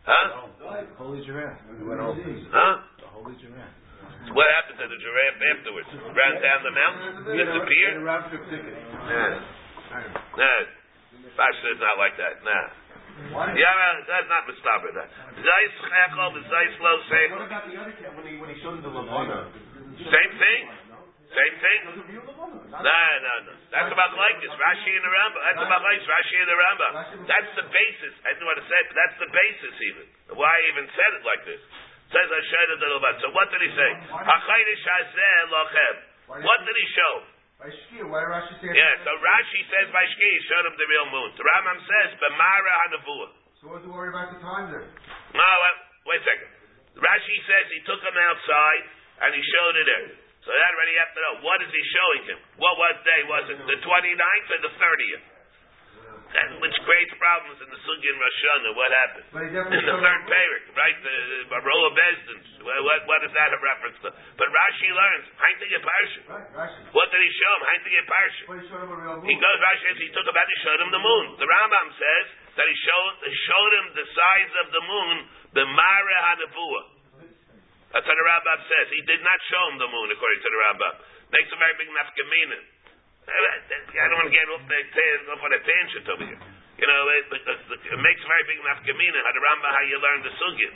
[0.07, 0.27] Huh?
[0.94, 1.59] Holy giraffe.
[1.66, 2.22] He went home.
[2.55, 2.75] Huh?
[3.03, 3.75] The holy giraffe.
[4.31, 5.90] What happened to the giraffe afterwards?
[6.14, 7.98] Ran down the mountain, disappeared.
[7.98, 8.31] A round.
[8.31, 9.42] Nah,
[10.38, 10.62] nah.
[11.35, 12.46] Pasha is not like that.
[12.46, 12.82] Nah.
[13.33, 14.92] Yeah, that's not mistaber.
[14.96, 15.09] That
[15.40, 17.38] Zayis chechol, zayis lo seichel.
[17.38, 19.48] What about the other cat when he when he showed him the Lavona?
[20.01, 20.62] Same thing.
[21.33, 21.81] Same thing.
[21.96, 22.20] The.
[22.77, 23.53] No, no, no.
[23.72, 24.53] That's about like this.
[24.53, 25.40] Rashi and the Rambam.
[25.48, 26.09] That's about like this.
[26.12, 26.92] Rashi and the Rambam.
[27.25, 28.12] That's the basis.
[28.20, 30.07] I didn't want to say it, but that's the basis even.
[30.37, 31.61] Why I even said it like this.
[31.61, 33.16] It says I showed it a little bit.
[33.25, 33.90] So what did he say?
[34.12, 35.96] Hachaydish hazeh lochem.
[36.44, 37.12] What did he show?
[37.70, 41.09] Shkia, why Rashi say Yeah, so Rashi says by Shki, he showed him the real
[41.14, 41.29] moon.
[41.38, 43.31] The Rambam says, B'mara hanavuah.
[43.62, 44.83] So what's the worry about the time then?
[45.37, 45.77] No, wait,
[46.11, 46.51] wait a second.
[46.98, 48.83] Rashi says he took him outside
[49.22, 50.05] and he showed it in.
[50.42, 51.35] So that already have to know.
[51.46, 52.38] What is he showing him?
[52.59, 53.20] What was day?
[53.31, 55.25] Was it the 29th or the 30th?
[56.33, 58.73] Which creates problems in the Sugi and Rosh Hashanah.
[58.73, 59.27] What happened?
[59.77, 60.97] In the third parak, right?
[61.05, 61.16] The
[61.53, 62.38] Barola Bezdin.
[62.64, 64.09] What, what, what is that a reference to?
[64.40, 66.21] But Rashi learns, Heintige Parsha.
[66.33, 66.81] Right, Rashi.
[66.97, 67.62] What did he show him?
[67.68, 68.45] Heintige Parsha.
[68.49, 71.25] But he goes, Rashi says he took about he showed him the moon.
[71.37, 72.25] The Rambam says
[72.57, 75.14] that he showed, he showed him the size of the moon,
[75.53, 76.83] the Mara Hanavua.
[77.92, 78.87] That's what the Rambam says.
[78.88, 80.95] He did not show him the moon, according to the Rambam.
[81.29, 82.61] Makes a very big nafkamina.
[83.22, 84.78] I don't want to get off, the,
[85.30, 86.42] off on a tangent over here.
[86.82, 87.44] You know, it, it,
[87.94, 90.70] it makes a very big nafkamina how the Rambam, how you learn the sugya.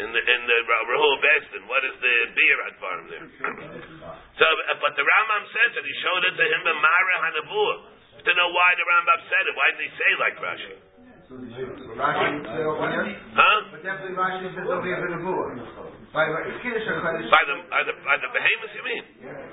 [0.00, 3.28] In the in the Rahul Bestin, what is the beer at farm there?
[4.40, 7.74] So, uh, but the Rambam says that he showed it to him in Mara Hanavua.
[8.24, 10.74] To know why the Rambam said it, why did he say like Rashi?
[12.00, 13.06] Rashi said over here.
[13.36, 13.58] Huh?
[13.76, 16.16] But definitely Rashi says over here in the Nebuah.
[16.16, 16.34] By the
[17.30, 19.04] By the by the by the behemoths, you mean?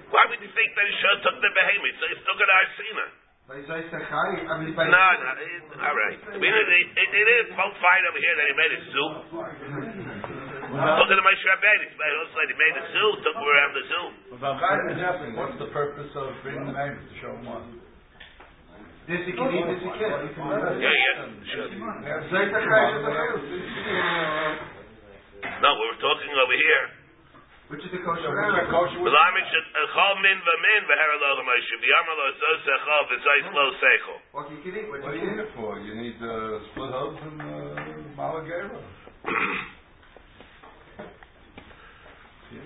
[0.10, 2.02] Why would you think that he should took the behemoths?
[2.02, 3.08] He took it Arsina.
[3.48, 6.20] By Zay I mean, No, no, it, all right.
[6.20, 9.08] I mean, it, it, it is both fine over here that he made a zoo.
[10.67, 11.88] Look at the Moshe Rabbeinu.
[11.88, 13.08] He made- also he made a zoo.
[13.24, 14.06] Took him around the zoo.
[15.39, 17.63] What's the purpose of bringing the neighbors to show them what?
[19.08, 20.28] This he can eat, this he can.
[20.84, 21.32] Yeah, yeah.
[21.48, 21.72] Sure.
[21.72, 23.15] Zay Sechai is the
[25.62, 26.86] No, we were talking over here.
[27.67, 28.63] Which is the kosher What's animal.
[28.63, 33.65] the kosher with- V'lamish echol min v'min v'heralo l'Moshe v'yamar lo zo sechol v'zayis lo
[33.82, 34.19] sechol.
[34.32, 35.71] What you can eat, what What you do you need it for?
[35.80, 38.71] You need uh, split hooves and uh, Malagera.
[42.47, 42.63] Yeah,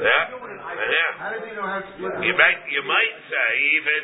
[0.00, 1.10] yeah.
[1.20, 4.02] How does he know how to split You might, you might say even,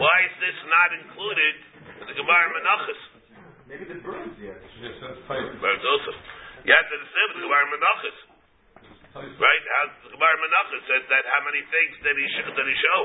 [0.00, 1.54] why is this not included
[2.00, 3.00] in the Gemara Menachos?
[3.68, 4.56] Maybe the birds, yes.
[4.80, 5.44] Yes, that's tight.
[5.60, 6.10] But also,
[6.74, 8.18] have to understand the Gemara Menachos,
[9.38, 9.64] right?
[9.78, 13.00] How the Gemara Menachos says that how many things did he show, did he show?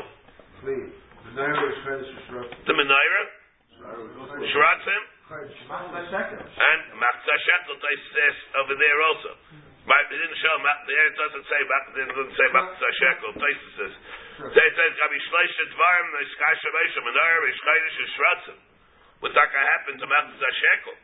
[0.66, 0.90] Please.
[1.22, 2.50] The Naira is French Shrub.
[2.66, 3.28] Menorah,
[4.52, 9.32] Shiratzim, and Machzah Shekel says over there also.
[9.82, 13.94] But it didn't show, there it doesn't say, it doesn't say Machzah Shekel, Taisus says.
[14.38, 18.58] So it says, Gabi Shleish Dvarim, Nishkash Shabesha, Menorah, Ishchaydish, Shiratzim.
[19.22, 20.98] What's not going to happen to Machzah Shekel?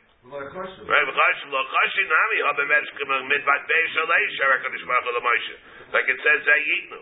[5.95, 6.99] Like it says, Zayitnu.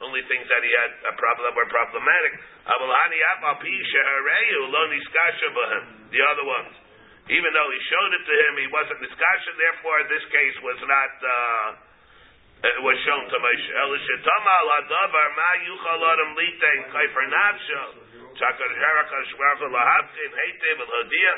[0.00, 2.32] Only things that he had a problem were problematic.
[6.12, 6.72] The other ones.
[7.28, 11.12] Even though he showed it to him, he wasn't niskasha, therefore this case was not,
[11.20, 11.68] uh,
[12.80, 13.68] was shown to Moshe.
[18.38, 21.34] Chakar Heraka Shvarcha Lahabkin Heitev Ladia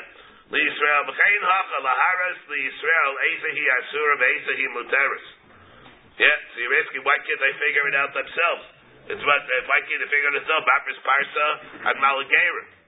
[0.53, 5.27] Israel B'chein Hacha Laharas Israel Ezehi Asura Ezehi Muteris.
[6.19, 8.63] Yeah, so you're asking why can't they figure it out themselves?
[9.09, 10.65] It's what uh, why can't figure it themselves?
[10.69, 11.47] Bapris Parsa
[11.89, 12.82] and Malagera.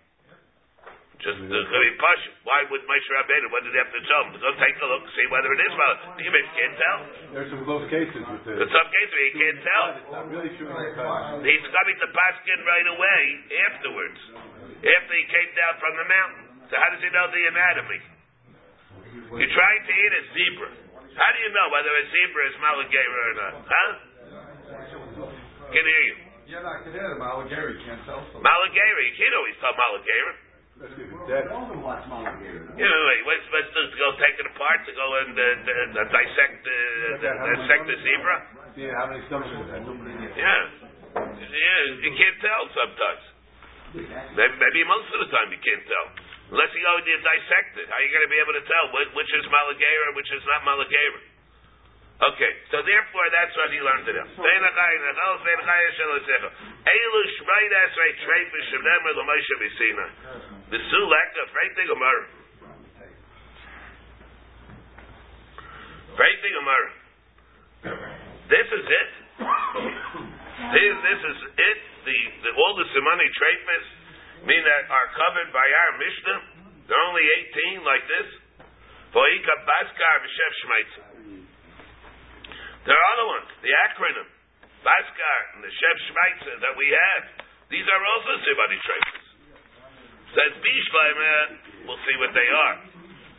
[1.25, 2.21] Just could be push.
[2.45, 3.49] Why would Moshe Rabbeinu?
[3.49, 4.37] What did he have to tell him?
[4.37, 5.93] Go take a look, see whether it is Mal.
[6.21, 6.99] You can't tell.
[7.33, 8.69] There's some close cases with In this.
[8.69, 9.85] some cases, you can't tell.
[10.29, 13.21] Really sure it's kind He's coming to Paskin right away
[13.73, 14.19] afterwards,
[14.85, 16.45] after he came down from the mountain.
[16.69, 17.99] So how does he know the anatomy?
[19.41, 20.69] You're trying to eat a zebra.
[21.09, 23.53] How do you know whether a zebra is Malagera or not?
[23.65, 23.91] Huh?
[25.73, 26.15] Can hear you.
[26.45, 27.17] Yeah, I can hear them.
[27.17, 28.21] Malagera, you can't tell.
[28.37, 28.99] Malagera.
[29.09, 30.44] You can't always tell Malagera.
[30.75, 31.47] Let's give it dead.
[31.47, 33.95] You know, wait, what's supposed to do?
[33.95, 36.75] To go take it apart, to go and uh, uh, uh, dissect, uh,
[37.23, 38.35] uh, dissect the zebra?
[38.75, 39.87] See how many stomachs it has.
[40.35, 40.83] Yeah.
[41.15, 43.23] Yeah, you can't tell sometimes.
[44.35, 46.07] Maybe, maybe most of the time you can't tell.
[46.51, 47.87] Unless you go and you dissect it.
[47.87, 50.27] How are you going to be able to tell which, which is Malagera and which
[50.27, 51.34] is not Malagera?
[52.15, 54.07] Okay, so therefore that's what he learned
[59.59, 60.05] b'sina.
[60.71, 62.23] The sulek of right thing Gemara.
[66.39, 66.89] Thing Gemara.
[68.47, 69.11] This is it.
[70.71, 71.79] This, this is it.
[72.07, 73.85] The, the all the simani treifis
[74.47, 76.39] mean that are covered by our Mishnah.
[76.87, 78.29] They're only eighteen like this.
[79.11, 80.15] Baskar.
[82.85, 83.49] There are other ones.
[83.65, 84.29] The acronym
[84.85, 87.23] Baskar and the Shev Shmeitza that we have.
[87.73, 89.25] These are also simani treifis.
[90.37, 91.89] Says Bishleimer.
[91.89, 92.77] We'll see what they are.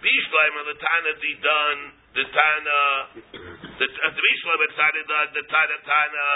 [0.02, 1.78] Bishleimer, the Tana Didan,
[2.18, 2.82] the Tana,
[3.78, 6.28] the, uh, the Bishleimer Tana Didan, the Tana Tana,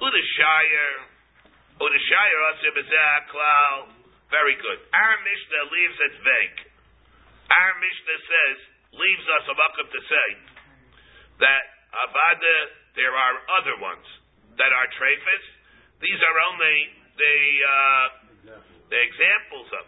[0.00, 0.90] Udashire,
[1.76, 3.92] Udashire Asir Bezeh Klal.
[4.32, 4.78] Very good.
[4.88, 6.58] Our Mishnah leaves it vague.
[7.52, 8.58] Our Mishnah says,
[8.96, 10.28] leaves us a welcome to say,
[11.44, 12.56] that avada
[12.96, 14.06] there are other ones
[14.56, 15.44] that are trefus.
[16.00, 16.76] These are only
[17.16, 18.06] the uh,
[18.88, 19.84] the examples of.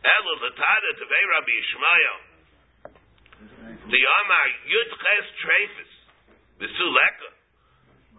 [0.00, 2.16] Elu l'tada tevei Rabbi Yishmael.
[3.90, 5.92] The Amar Yud Ches Trefus.
[6.58, 7.30] The Suleka.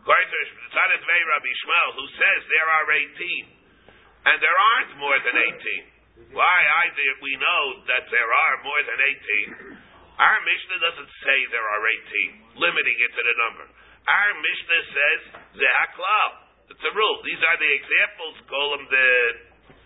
[0.05, 3.61] Rabbi Yishmael, who says there are 18.
[4.21, 6.37] And there aren't more than 18.
[6.37, 8.99] Why I we know that there are more than
[9.73, 9.90] 18.
[10.21, 11.83] Our Mishnah doesn't say there are
[12.53, 13.65] 18, limiting it to the number.
[14.05, 15.21] Our Mishnah says
[15.57, 16.31] Zehaklal.
[16.69, 17.17] It's a rule.
[17.25, 19.09] These are the examples, call them the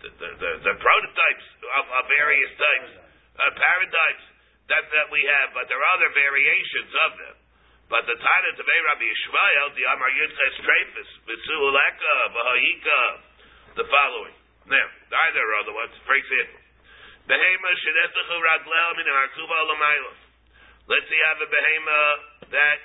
[0.04, 1.46] the, the, the, the prototypes
[1.80, 4.24] of, of various types, uh, paradigms
[4.68, 7.36] that, that we have, but there are other variations of them.
[7.86, 13.00] But the Tana Tavei Rabbi Yishmael, the Amar Yudches Trefus, Visuuleka, Vahayika,
[13.78, 14.36] the following.
[14.66, 14.86] Now,
[15.30, 15.94] either are other ones.
[16.02, 16.60] For example,
[17.30, 20.25] Behema Shenetechu Raglel Min Arkuva Lamaylos.
[20.86, 22.02] Let's say you have a behema
[22.50, 22.78] that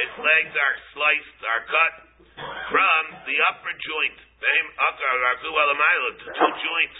[0.00, 1.94] its legs are sliced, are cut
[2.72, 4.18] from the upper joint
[6.42, 6.98] two joints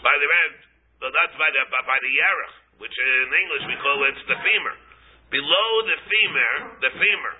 [0.00, 0.56] by the end.
[1.02, 4.76] So that's by the by the yarech, which in English we call it the femur.
[5.28, 7.34] Below the femur, the femur,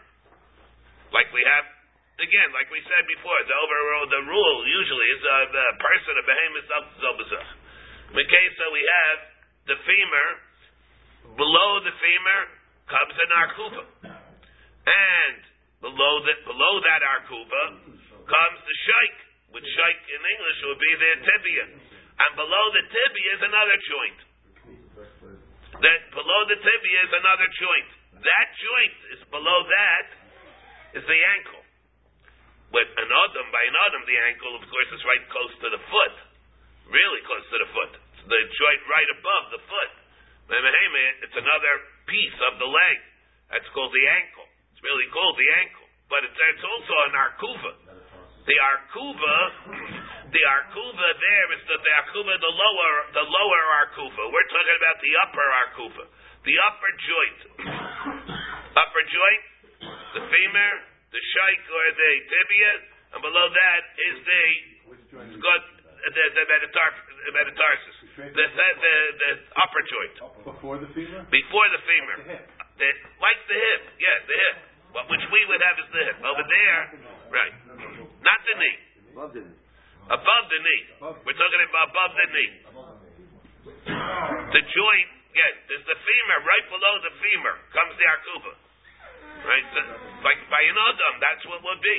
[1.14, 1.64] like we have
[2.20, 6.24] again, like we said before, the overall the rule usually is uh, the person of
[6.26, 6.68] behemoth
[7.01, 7.49] zobazach.
[8.12, 9.18] In the case that we have
[9.72, 10.28] the femur,
[11.37, 12.43] below the femur
[12.87, 13.85] comes an arkuva,
[14.87, 15.39] and
[15.80, 17.64] below that below that arkuva
[18.24, 19.16] comes the shaik,
[19.53, 21.66] which shaik in English would be the tibia.
[22.14, 24.18] And below the tibia is another joint.
[25.82, 27.91] That below the tibia is another joint.
[28.22, 30.07] That joint is below that
[30.95, 31.62] is the ankle.
[32.70, 35.82] With an adam, by an adam, the ankle, of course, is right close to the
[35.91, 36.16] foot.
[36.91, 37.93] Really close to the foot.
[38.18, 39.91] It's the joint right above the foot.
[40.49, 41.75] It's another
[42.05, 42.97] piece of the leg.
[43.49, 44.47] That's called the ankle.
[44.71, 45.89] It's really called the ankle.
[46.13, 47.73] But it's, it's also an arkuva.
[48.45, 49.37] The arkuva,
[50.29, 54.23] the arkuva there is the, the arkuva, the lower, the lower arkuva.
[54.29, 56.05] We're talking about the upper arkuva,
[56.45, 57.41] the upper joint,
[58.77, 59.43] upper joint,
[60.13, 60.73] the femur,
[61.09, 62.73] the shaik or the tibia,
[63.17, 63.83] and below that
[64.13, 64.45] is the
[65.41, 65.63] got
[66.05, 66.91] the the metatar,
[67.33, 70.16] metatarsus, the, the the the upper joint.
[70.45, 71.22] Before the femur.
[71.31, 72.45] Before the femur, the hip.
[72.75, 72.89] The,
[73.22, 74.57] like the hip, yeah, the hip.
[74.93, 76.81] What which we would have is the hip over there,
[77.33, 77.55] right?
[78.22, 78.79] Not the knee.
[79.14, 79.59] Above the knee.
[80.05, 80.83] Above the knee.
[81.25, 82.53] We're talking about above the knee.
[83.64, 88.53] The joint, yeah, there's the femur, right below the femur comes the akuba.
[89.45, 89.66] Right?
[89.77, 89.83] The,
[90.25, 91.99] like by an adam, that's what would be.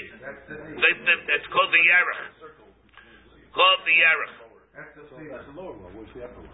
[0.49, 2.21] The, the, it's called the yerach.
[3.53, 4.44] Called the yerach.
[4.75, 5.95] That's the lower one.
[5.95, 6.51] The upper one?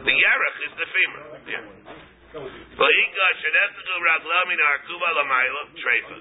[0.00, 1.36] The yerach is the femur.
[1.44, 1.60] Yeah.
[2.32, 6.16] V'hika shenetzchu raglamin akuba lamayla treifa.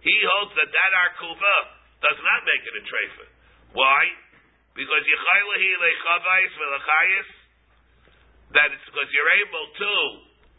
[0.00, 1.54] He holds that that arkuva
[1.98, 3.26] does not make it a treifa.
[3.74, 4.02] Why?
[4.74, 5.04] Because
[8.50, 9.90] that it's because you're able to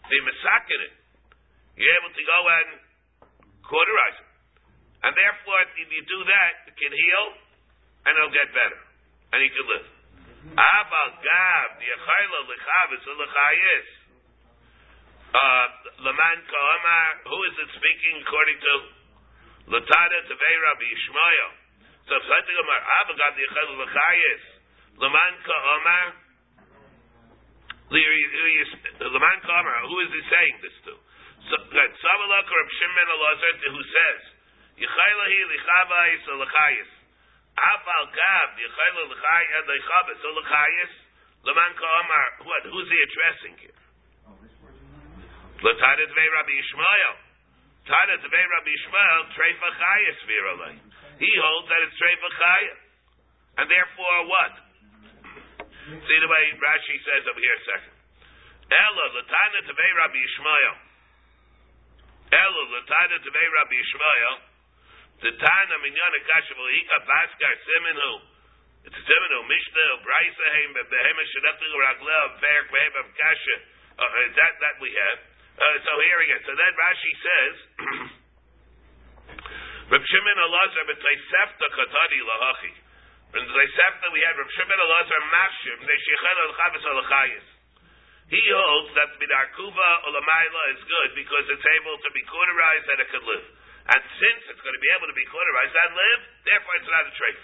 [0.07, 0.93] be masakin it.
[1.75, 2.67] You're able to go and
[3.67, 4.30] cauterize it.
[5.01, 7.25] And therefore, if you do that, it can heal
[8.05, 8.81] and it'll get better.
[9.33, 9.87] And you can live.
[10.57, 11.89] Abal gav, the
[15.31, 15.65] uh,
[16.03, 18.73] Laman Kahama, who is it speaking according to?
[19.71, 21.51] Latada Tevei Rabbi Yishmael.
[22.09, 24.43] So if something about Abagad Yechel Lachayis,
[24.99, 25.99] Laman Kahama,
[27.91, 30.93] Laman Kahama, who is he saying this to?
[31.47, 31.55] So.
[31.71, 34.21] Samalak or Shimon Elazar, who says,
[34.81, 36.91] Yechelahi Lichavais Lachayis.
[37.53, 40.93] Aval Gav, Yechel Lachayis, Lachayis,
[41.45, 43.81] Laman Kahama, what, who's he addressing here?
[45.61, 47.15] L'tada dvei Rabbi Yishmael.
[47.85, 50.77] Tada dvei Rabbi Yishmael, treifa chayas viralei.
[51.21, 52.75] He holds that it's treifa chaya.
[53.61, 54.53] And therefore what?
[56.01, 57.93] See the way Rashi says over here a second.
[58.73, 60.75] Ella l'tada dvei Rabbi Yishmael.
[62.33, 64.50] Ella l'tada dvei Rabbi Yishmael.
[65.21, 68.25] The Tana minyan akasha v'lihika baskar simenu.
[68.89, 69.37] It's a simenu.
[69.45, 73.57] Mishnah, Braisa, Heim, Behemoth, Shadachtu, Raglel, Perik, Behemoth, Kasha.
[74.01, 75.19] That, that we have.
[75.61, 76.41] Uh, so here again.
[76.41, 77.53] So then Rashi says,
[79.93, 82.73] Reb Shimon Elazar b'Taisefta Chatadi Lahachi.
[83.37, 87.47] In Taisefta we had Reb Shimon Elazar Mashim Neshechel El Chavis Alachayis.
[88.33, 93.09] He holds that Midarkuva Ulamaila is good because it's able to be cauterized and it
[93.13, 93.60] could live.
[93.91, 97.11] And since it's going to be able to be cauterized and live, therefore it's not
[97.11, 97.39] a trait.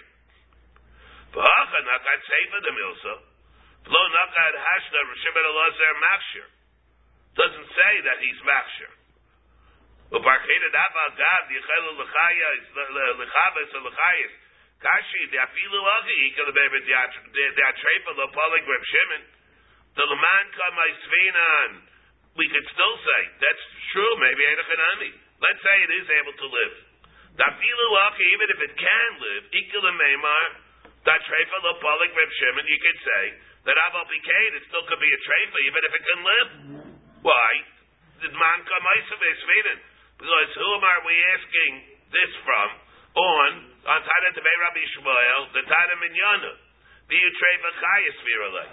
[3.88, 6.48] Lo nakad hashna Shimon Elazar machshir.
[7.36, 8.92] Doesn't say that he's machshir.
[10.08, 14.32] Uparcheda daval gav yichelu lechayis lechaves lechayis.
[14.80, 19.22] Kashi the agi ikal bebe the atrepa lo polig Reb Shimon.
[19.96, 21.72] The leman kamay sveinan.
[22.36, 24.16] We could still say that's true.
[24.16, 25.27] Maybe Edachanami.
[25.38, 26.74] Let's say it is able to live.
[27.38, 30.46] The even if it can live ikal meimar.
[31.06, 32.66] That polig Reb Shimon.
[32.66, 33.24] You could say
[33.70, 36.50] that aval pikein it still could be a trefa even if it can live.
[37.22, 37.50] Why?
[38.18, 39.78] Did man kamay sveinan?
[40.18, 41.72] Because whom are we asking
[42.10, 42.68] this from?
[43.14, 43.50] On
[43.86, 46.52] on Tana Tevei Rabbi Shmuel, the Tana Minyana.
[47.08, 48.68] You trade Chayas Viralei?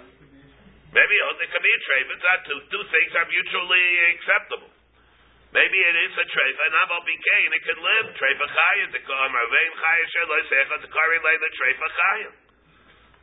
[0.92, 1.80] Maybe oh, there could be a
[2.20, 3.86] not two, two things are mutually
[4.16, 4.75] acceptable.
[5.54, 8.06] Maybe it is a trade, and Aval Bikain, it can live.
[8.18, 12.36] Trade Chayas, the Koham Arvein Chayas Sheloi Secha, the Kari Lei, the trade Chayas.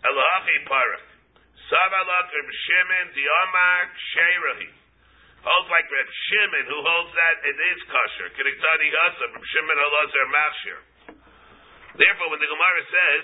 [0.07, 1.05] Elachi Parak.
[1.67, 3.79] Savalak Reb Shimon, the Omar
[4.15, 4.69] Sheirahi
[5.43, 8.27] holds like Reb Shimon, who holds that it is kosher.
[8.35, 10.79] Kiriktani Hasa, Reb Shimon Elazar Machshir.
[11.99, 13.23] Therefore, when the Gemara says,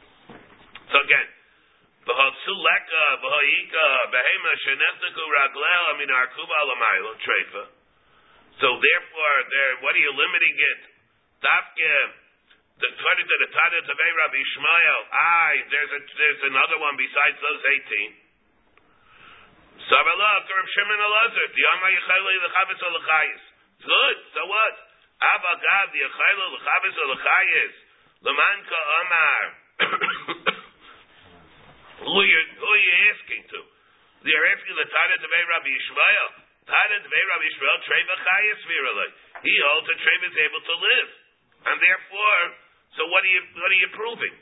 [0.92, 1.28] so again,
[2.00, 7.79] V'hosuleka, v'hoika, behema, shenechtaku raglel, I mean, arkuva alamaylo, treifa.
[8.60, 10.80] So therefore, there, what are you limiting it?
[11.40, 11.96] Dafke,
[12.76, 17.40] the according to the Tana Tavei Rabbi Ishmael, aye, there's a, there's another one besides
[17.40, 18.10] those eighteen.
[19.88, 21.64] Sabalak, Shimon Elazar, the
[22.84, 23.42] Olachayis.
[23.80, 24.74] Good, so what?
[25.20, 26.00] The
[27.00, 27.74] Olachayis.
[28.20, 28.80] Lamanka.
[32.04, 32.40] Who are you,
[33.08, 33.60] asking to?
[34.20, 36.49] The Tana Tavei Rabbi Yishmael.
[39.40, 41.08] He holds that Treva is able to live.
[41.60, 42.40] And therefore,
[42.96, 44.34] so what are you, what are you proving?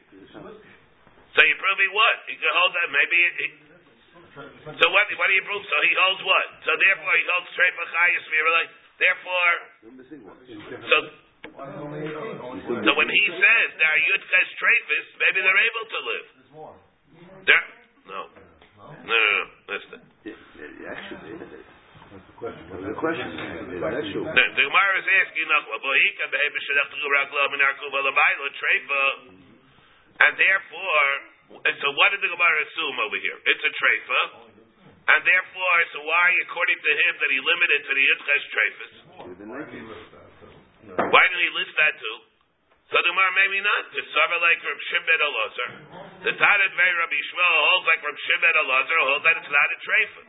[1.34, 2.16] So you're proving what?
[2.26, 3.52] You can hold that, maybe, it,
[4.38, 5.10] so what?
[5.18, 5.64] What do you prove?
[5.66, 6.46] So he holds what?
[6.62, 8.64] So therefore he holds straight b'chayis virulai.
[8.98, 9.52] Therefore,
[10.78, 10.96] so
[12.86, 16.26] so when he says there are yudkas trefis, maybe they're able to live.
[17.50, 17.64] There,
[18.06, 18.30] no,
[18.78, 19.42] no, no, no.
[19.74, 19.98] Listen.
[20.86, 21.34] Actually,
[22.38, 22.86] that's the question.
[22.86, 23.26] The question
[23.74, 24.30] is actual.
[24.30, 25.48] The, the Gemara is asking
[30.18, 31.06] and therefore,
[31.62, 33.38] and so what did the Gemara assume over here?
[33.42, 34.20] It's a treifa,
[35.08, 38.92] and therefore, so why, according to him, that he limited to the yudches treifas?
[39.14, 39.24] Why
[41.32, 42.28] didn't he list that too?
[42.88, 43.92] So the Gemara maybe not.
[43.92, 45.70] The Sava like Reb Shimon Elazar.
[46.24, 49.78] The Tadat Vei Rabbi Shmuel holds like Reb Shimon Elazar holds that it's not a
[49.84, 50.22] treifa.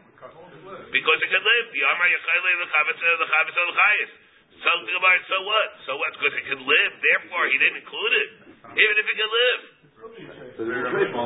[0.92, 1.66] Because it can live.
[1.74, 4.12] The Amar Yechayli L'chavetz L'chavetz L'chayis.
[4.60, 5.70] So the Gemara, so what?
[5.88, 6.12] So what?
[6.20, 6.92] Because it can live.
[7.00, 8.30] Therefore, he didn't include it.
[8.76, 9.62] Even if it can live.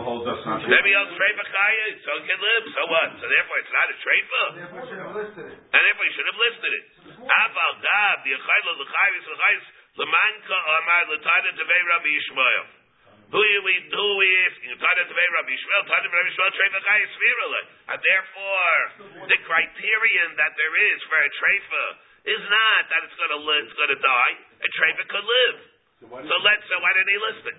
[0.06, 0.62] holds us not.
[0.70, 2.64] Maybe else treifa chaya, so it can live.
[2.78, 3.10] So what?
[3.18, 4.44] So therefore, it's not a treifa.
[4.54, 5.58] Therefore, should have listed it.
[5.66, 6.84] And therefore, you should have listed it.
[7.26, 9.66] Aval Gab, the Yechayla L'chayis L'chayis,
[9.98, 12.83] L'manka Amar L'tada Tevei Rabbi Yishmael.
[13.32, 14.76] Who are we, who are we asking?
[14.78, 17.14] Tada Tevei Rabbi Yishmael, Tada Rabbi Yishmael, Treifa Chayis
[17.94, 18.78] And therefore,
[19.32, 21.86] the criterion that there is for a treifa
[22.24, 24.34] is not that it's going to live, it's going to die.
[24.64, 25.58] A treifa could live.
[26.04, 27.58] So let's, so why didn't he list it?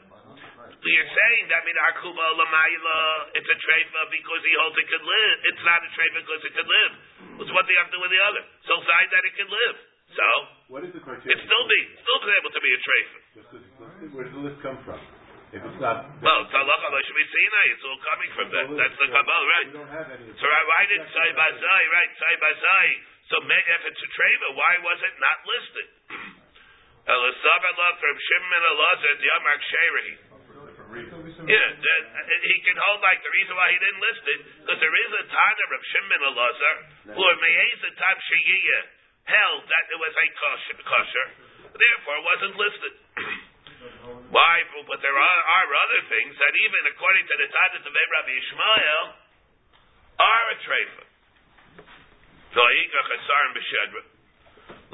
[0.74, 2.98] So you're saying that min arkuba lamayla,
[3.40, 5.36] it's a treifa because he holds it could live.
[5.48, 6.92] It's not a treifa because it could live.
[7.40, 8.42] What's one thing have to do with the other?
[8.68, 9.76] So side that it can live.
[10.14, 10.26] So
[10.70, 11.34] What is the it criteria?
[11.40, 13.18] still be still be able to be a treifa.
[13.34, 15.00] Just to- let's see, Where does the list come from?
[15.54, 16.10] If it's not.
[16.18, 16.88] Well, it's halacha.
[16.98, 18.66] It's all coming from that.
[18.74, 19.68] That's the kabbalah, right?
[19.70, 20.26] We don't have any.
[20.34, 21.82] So right, why did say bazai?
[21.94, 22.86] Right, say bazai.
[23.30, 25.88] So maybe if it's a treifa, why was it not listed?
[27.14, 30.10] Elisabeth love from Shimon Elazar the Amar Sheri.
[31.46, 32.02] Yeah, that,
[32.50, 35.24] he can hold like the reason why he didn't list it because there is a
[35.30, 36.76] Tana of Shimon Elazar
[37.14, 38.82] who meyez a tam sheyiyah
[39.30, 41.26] held that it was a kosher, kosher
[41.78, 42.94] therefore it wasn't listed.
[44.32, 44.54] why?
[44.88, 49.04] But there are, are other things that even according to the Tana of Rabbi Ishmael
[50.20, 51.04] are a treifa.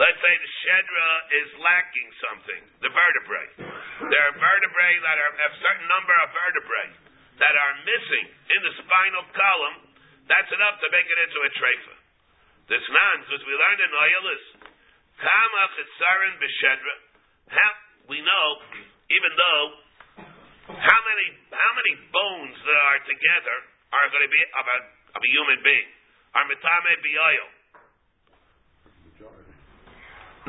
[0.01, 1.11] Let's say the Shedra
[1.45, 3.51] is lacking something, the vertebrae.
[4.09, 6.91] There are vertebrae that are have a certain number of vertebrae
[7.37, 9.93] that are missing in the spinal column.
[10.25, 11.95] That's enough to make it into a treifa.
[12.73, 14.45] This nan, because we learned in Oyalis,
[15.21, 16.97] Kama Chesarin B'Shedra.
[18.11, 18.47] We know,
[19.07, 19.63] even though
[20.67, 23.57] how many how many bones that are together
[23.95, 24.79] are going to be of a
[25.15, 25.89] of a human being
[26.35, 27.49] are mitame b'yoil.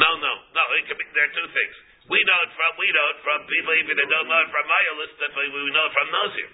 [0.02, 0.64] No, no, no.
[0.80, 1.06] It could be.
[1.14, 1.76] There are two things.
[2.10, 4.66] We know it from we know it from people even that don't know it from
[4.66, 5.12] Mayalis.
[5.22, 6.50] That we we know it from Nazir.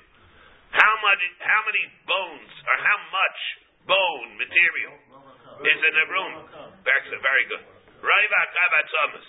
[0.76, 1.22] How much?
[1.40, 3.40] How many bones or how much
[3.88, 4.96] bone material
[5.64, 6.34] is in a room?
[6.84, 7.64] Very good.
[7.98, 9.28] Raiva kavatzomas,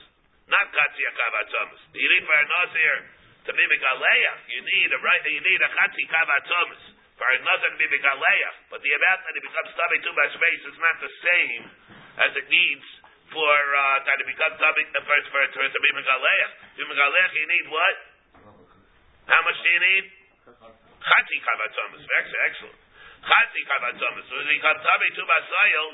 [0.49, 1.81] not katzia kavatzomas.
[1.93, 2.97] You need for a nazir
[3.45, 4.41] to be megaleach.
[4.49, 5.25] You need a right.
[5.29, 6.83] You need a chatzi kavatzomas
[7.21, 8.57] for a nazir to be megaleach.
[8.73, 11.63] But the amount that it becomes too much space is not the same
[12.25, 12.89] as it needs
[13.29, 16.53] for uh, that it becomes tummy uh, for, for, for to be megaleach.
[16.77, 17.97] To be megaleach, you need what?
[19.29, 20.05] How much do you need?
[21.05, 22.03] Chatzi kavatzomas.
[22.09, 22.77] Excellent.
[23.21, 24.25] Chatzi kavatzomas.
[24.33, 25.29] So when you come tummy too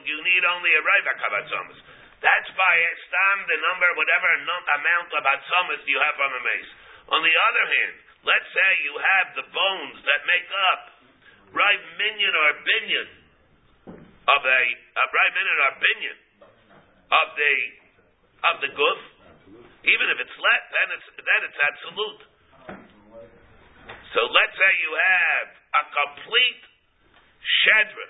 [0.07, 2.04] you need only a raiva kavatzomas.
[2.25, 6.73] That's by stam the number, whatever amount of atzomas you have from a mace.
[7.13, 7.95] On the other hand,
[8.25, 10.81] let's say you have the bones that make up
[11.53, 13.09] right minion or binion
[14.25, 16.17] of a, a right minion or binion
[17.13, 17.55] of the
[18.49, 19.01] of the goof.
[19.85, 22.21] Even if it's let, then it's then it's absolute.
[24.17, 25.47] So let's say you have
[25.77, 26.63] a complete
[27.45, 28.09] shedra.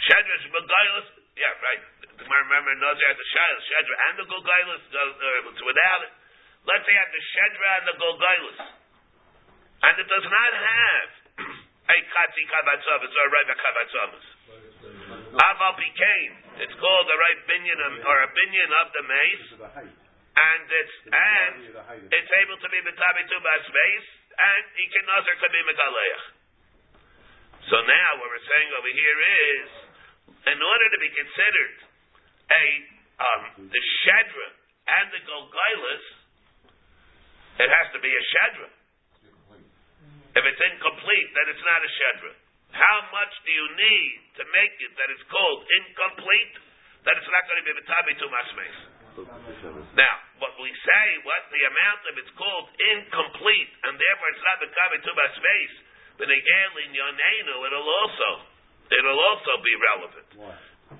[0.00, 0.48] Shedra is
[1.36, 1.82] Yeah, right.
[2.16, 4.82] Remember, Nazir has the shedra and the golgailas.
[4.88, 6.12] Uh, without it,
[6.64, 8.58] let's say have the shedra and the golgailas,
[9.84, 11.08] and it does not have
[11.92, 14.26] a katzi kavatzavis or a raiva kavatzavis.
[15.36, 16.32] Aval became.
[16.64, 19.46] It's called a right binyan or a binyan of the mace,
[20.40, 21.56] and it's and
[22.16, 23.36] it's able to be betabi to
[23.68, 24.08] space,
[24.40, 26.24] and he can nazar could be megaleach.
[27.68, 29.85] So now what we're saying over here is,
[30.26, 31.76] in order to be considered
[32.46, 32.64] a
[33.16, 34.48] um, the shedra
[34.86, 36.04] and the golgailas,
[37.58, 38.68] it has to be a shedra.
[40.36, 42.32] If it's incomplete, then it's not a shedra.
[42.76, 46.54] How much do you need to make it that it's called incomplete?
[47.08, 48.78] That it's not going to be betabi to masmes.
[49.96, 50.14] Now,
[50.44, 54.98] what we say, what the amount of it's called incomplete, and therefore it's not betabi
[55.08, 55.72] to masmes,
[56.20, 58.55] but again in yonenu, it'll also
[58.90, 60.28] it'll also be relevant.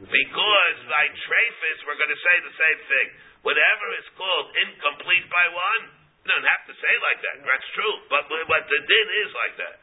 [0.02, 3.06] Because by trefis, we're going to say the same thing.
[3.46, 5.82] Whatever is called incomplete by one,
[6.26, 7.36] you don't have to say like that.
[7.46, 7.94] That's true.
[8.10, 9.76] But what the din is like that.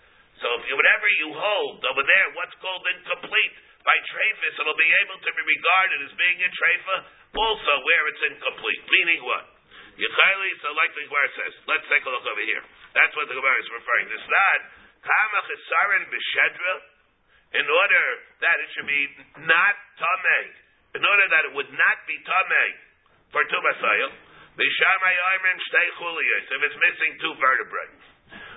[0.44, 3.54] So if you, whatever you hold over there, what's called incomplete,
[3.88, 6.96] by trefis, it'll be able to be regarded as being a trefa
[7.36, 8.84] also where it's incomplete.
[8.92, 9.44] Meaning what?
[9.96, 12.64] Yechaili, so like the Gemara says, let's take a look over here.
[12.92, 14.16] That's what the Gemara is referring to.
[14.18, 14.60] It's not
[15.04, 16.74] kama chesarin b'shedra,
[17.54, 18.06] in order
[18.42, 19.04] that it should be
[19.46, 20.46] not tamei,
[20.98, 22.70] in order that it would not be tamei
[23.30, 24.12] for tumasayil,
[24.58, 27.90] b'shamay ayrim shtei chuliyos, if it's missing two vertebrae.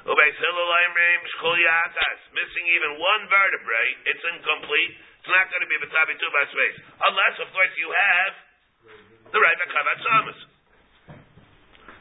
[0.08, 4.94] Ubeis hillel ayrim shchuliyakas, missing even one vertebrae, it's incomplete.
[5.20, 8.32] It's not going to be b'tabi two space, unless, of course, you have
[9.32, 10.38] the right kavat samas.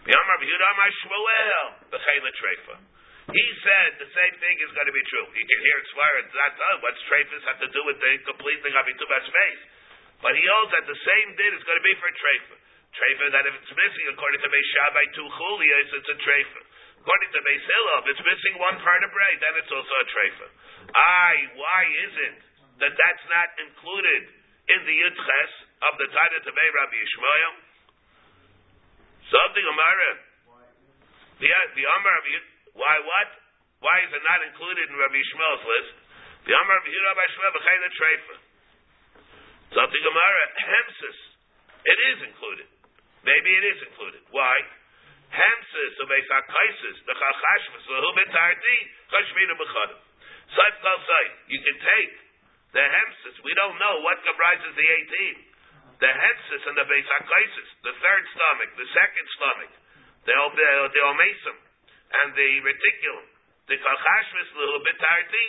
[0.05, 2.94] B'yamar b'yudam Shmuel b'chayla treifa.
[3.25, 5.25] He said the same thing is going to be true.
[5.33, 6.77] You can hear it swear it's not done.
[6.85, 9.63] What's treifas have to do with the complete thing of Itubas face?
[10.21, 12.55] But he holds that the same din is going to be for treifa.
[12.93, 16.61] Treifa that if it's missing, according to Beis Shabai two chulias, it's a treifa.
[17.01, 20.07] According to Beis Hillel, if it's missing one part of bread, then it's also a
[20.09, 20.47] treifa.
[20.93, 22.37] I, why is it
[22.85, 24.21] that that's not included
[24.69, 25.51] in the Yudches
[25.81, 27.53] of the Tana Tavei Rabbi Yishmael?
[29.33, 30.11] Something Amara.
[31.35, 32.45] The, uh, the Amar of Yud,
[32.75, 33.29] why what?
[33.79, 35.93] Why is it not included in Rabbi Yishmael's list?
[36.45, 38.35] The Amar Rabbi Shmuel b'chayla treifa.
[39.73, 41.19] Something Gemara Hemsis.
[41.85, 42.67] It is included.
[43.23, 44.21] Maybe it is included.
[44.29, 44.55] Why?
[45.31, 48.77] Hemsis of Esakaisis the Chachashvus lehu betarti
[49.09, 49.99] chashmina b'chadim.
[50.53, 51.31] Saif kal saif.
[51.49, 52.13] You can take
[52.75, 53.35] the Hemsis.
[53.43, 55.35] We don't know what comprises the eighteen.
[55.95, 59.71] The Hemsis and the Besakaisis, the third stomach, the second stomach,
[60.27, 61.55] the the Omasum,
[62.23, 63.25] and the reticulum,
[63.67, 65.45] the Kalchashvis lehu betarti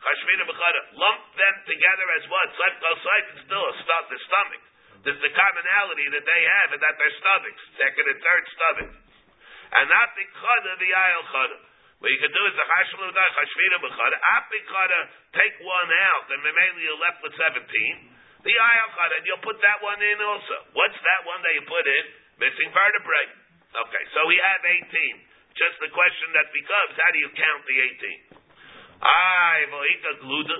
[0.00, 0.80] chashmina b'chada.
[0.96, 2.48] Lump them together as what?
[2.54, 3.24] Saif kal saif.
[3.34, 4.62] It's still a st- the stomach.
[5.02, 8.90] There's the commonality that they have and that their stomachs, second and third stomach.
[9.76, 11.58] And not the chada, the ayal chada.
[11.98, 14.16] What you can do is the chashmalu da chashmina b'chada.
[14.38, 15.00] Api chada,
[15.34, 18.14] take one out, and mainly you're left with seventeen.
[18.46, 20.70] The ayal chada, and you'll put that one in also.
[20.78, 22.04] What's that one that you put in?
[22.38, 23.28] Missing vertebrae.
[23.74, 25.25] Okay, so we have eighteen.
[25.56, 28.20] Just the question that becomes, how do you count the eighteen?
[29.00, 30.58] Ay, vohika gluda.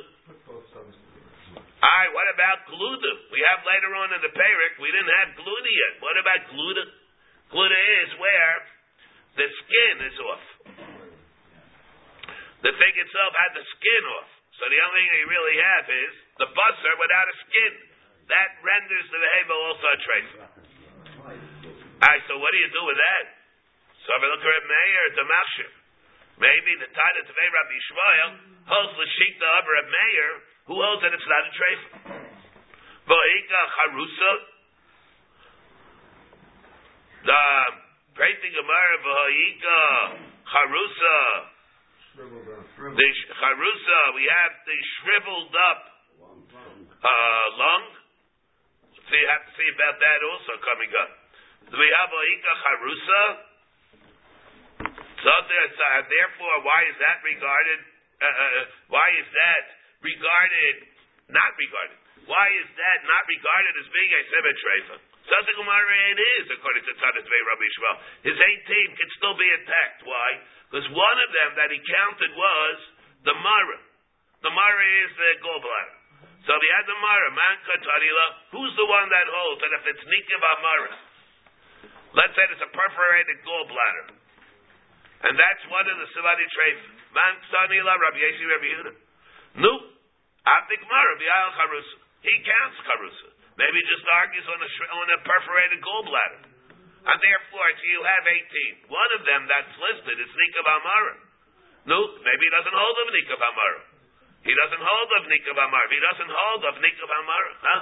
[1.76, 3.12] Ay, what about gluda?
[3.28, 6.00] We have later on in the Perik, we didn't have gluda yet.
[6.00, 6.84] What about gluda?
[7.52, 8.56] Gluda is where
[9.36, 10.44] the skin is off.
[12.64, 14.32] The thing itself had the skin off.
[14.56, 17.72] So the only thing they really have is the busser without a skin.
[18.32, 20.32] That renders the behavior also a trace.
[21.20, 23.35] Alright, so what do you do with that?
[24.06, 25.70] So if I look at Meir, Damashir.
[26.38, 28.30] Maybe the Tana Tevei Rabbi Shmuel
[28.70, 30.32] holds Lashikta of a mayor
[30.70, 31.88] who holds that it's not a treifa.
[33.02, 34.32] V'hika charusa.
[37.26, 37.42] The
[38.14, 39.80] Prating Gemara v'hika
[40.54, 41.18] charusa.
[42.14, 45.82] The charusa, we have the shriveled up
[46.22, 47.84] uh, lung.
[49.02, 51.10] So you have to see about that also coming up.
[51.74, 53.55] We have a ika charusa?
[55.26, 57.82] So uh, therefore, why is that regarded?
[58.22, 58.62] Uh, uh,
[58.94, 59.64] why is that
[59.98, 60.86] regarded?
[61.34, 61.98] Not regarded.
[62.30, 64.96] Why is that not regarded as being a semet treifa?
[65.26, 67.96] Says the Gemara, it is according to Tanis Vei Rabbi Shmuel.
[68.30, 70.06] His 18 can still be intact.
[70.06, 70.30] Why?
[70.70, 72.76] Because one of them that he counted was
[73.26, 73.78] the Mara.
[74.46, 75.96] The Mara is the gallbladder.
[76.46, 78.26] So the Mara, man katarila.
[78.54, 80.94] Who's the one that holds that if it's nikiv amara,
[82.14, 84.14] let's say it's a perforated gallbladder,
[85.24, 86.80] and that's one of the Savadi treif.
[87.16, 88.92] Man katarila, Rabbi Yesi, Rabbi Yehuda.
[89.64, 89.72] No,
[90.44, 91.96] Abdik Mara, Bial Charusa.
[92.20, 93.28] He counts Charusa.
[93.56, 96.40] Maybe just argues on a, on a perforated gallbladder.
[97.06, 98.92] And therefore, so you have 18.
[98.92, 101.14] One of them that's listed is Nikav Amara.
[101.86, 103.80] No, maybe he doesn't hold of Nikav Amara.
[104.46, 105.84] He doesn't hold of Nikav Amar.
[105.90, 107.44] He doesn't hold of Nikav Amar.
[107.66, 107.80] Huh?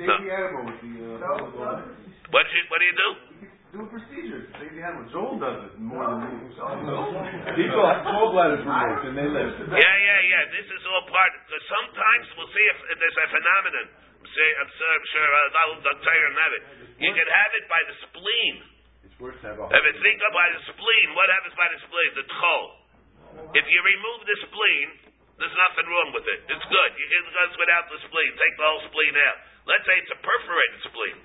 [0.00, 0.16] No.
[0.16, 1.80] Uh,
[2.30, 3.29] What do you, what do you do?
[3.70, 4.50] Do a procedure.
[4.58, 5.06] Save the animal.
[5.14, 6.50] Joel does it more than me.
[7.54, 9.50] People have gallbladders removed and they live.
[9.70, 10.42] Yeah, yeah, yeah.
[10.50, 11.30] This is all part.
[11.46, 13.86] Because sometimes we'll see if, if there's a phenomenon.
[14.30, 16.62] Say, I'm sure, I'm sure, uh, I'll I'll tell you have it.
[17.02, 18.54] You can have it by the spleen.
[19.02, 21.66] It's worse to have a If it's linked up by the spleen, what happens by
[21.72, 22.10] the spleen?
[22.14, 22.62] The tchol.
[23.58, 24.86] If you remove the spleen,
[25.40, 26.46] there's nothing wrong with it.
[26.46, 26.90] It's good.
[26.94, 28.30] You- It goes without the spleen.
[28.38, 29.38] Take the whole spleen out.
[29.66, 31.16] Let's say it's a perforated spleen.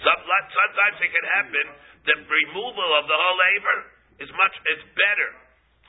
[0.00, 1.66] Some, sometimes it can happen.
[2.08, 3.78] The removal of the whole aver
[4.24, 4.54] is much.
[4.72, 5.30] It's better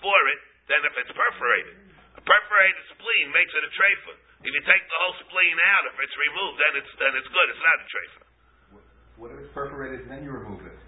[0.03, 1.75] for it than if it's perforated.
[2.19, 4.13] A perforated spleen makes it a treifa.
[4.43, 7.47] If you take the whole spleen out, if it's removed, then it's then it's good.
[7.53, 8.21] It's not a treifa.
[9.21, 10.79] What if it's perforated and then you remove it?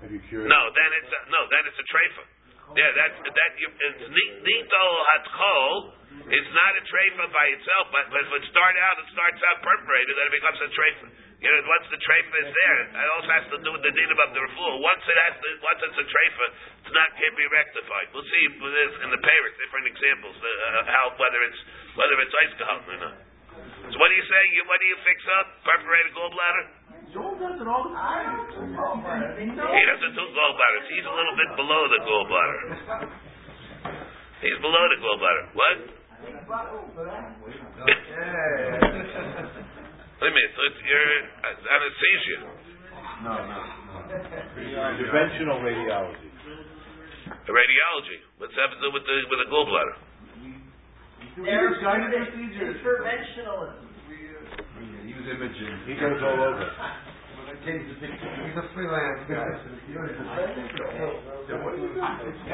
[0.00, 0.48] Have you cured?
[0.48, 2.24] No, then it's a, no, then it's a treifa.
[2.70, 3.52] Yeah, that's that.
[3.58, 5.98] You, it's ni- nito hatkol.
[6.30, 9.58] It's not a treifa by itself, but, but if it starts out, it starts out
[9.62, 11.06] perforated, then it becomes a treifa.
[11.40, 14.12] You know, once the treifa is there, it also has to do with the din
[14.12, 14.76] about the refuah.
[14.76, 16.46] Once it has, to, once it's a treifa,
[16.84, 18.12] it's not can't be rectified.
[18.12, 21.60] We'll see this in the Paris different examples uh, how whether it's
[21.96, 23.16] whether it's ice or not.
[23.88, 24.48] So what are you saying?
[24.52, 25.64] You, what do you fix up?
[25.64, 26.64] Perforated gallbladder?
[29.48, 30.86] He doesn't do gallbladders.
[30.92, 32.60] He's a little bit below the gallbladder.
[34.44, 35.44] He's below the gallbladder.
[35.56, 35.76] What?
[40.20, 40.52] Wait a minute.
[40.52, 41.04] So it's your
[41.48, 42.36] uh, anesthesia.
[43.24, 43.60] No, no, no.
[45.00, 46.28] Interventional radiology.
[47.48, 48.18] Radiology.
[48.36, 49.96] What's that to do with the with the gallbladder?
[51.40, 52.76] We do giant procedures.
[52.84, 53.88] Interventionalism.
[55.08, 55.88] Use imaging.
[55.88, 56.68] He goes all over.
[57.60, 59.52] He's a freelance guy.
[59.52, 59.76] And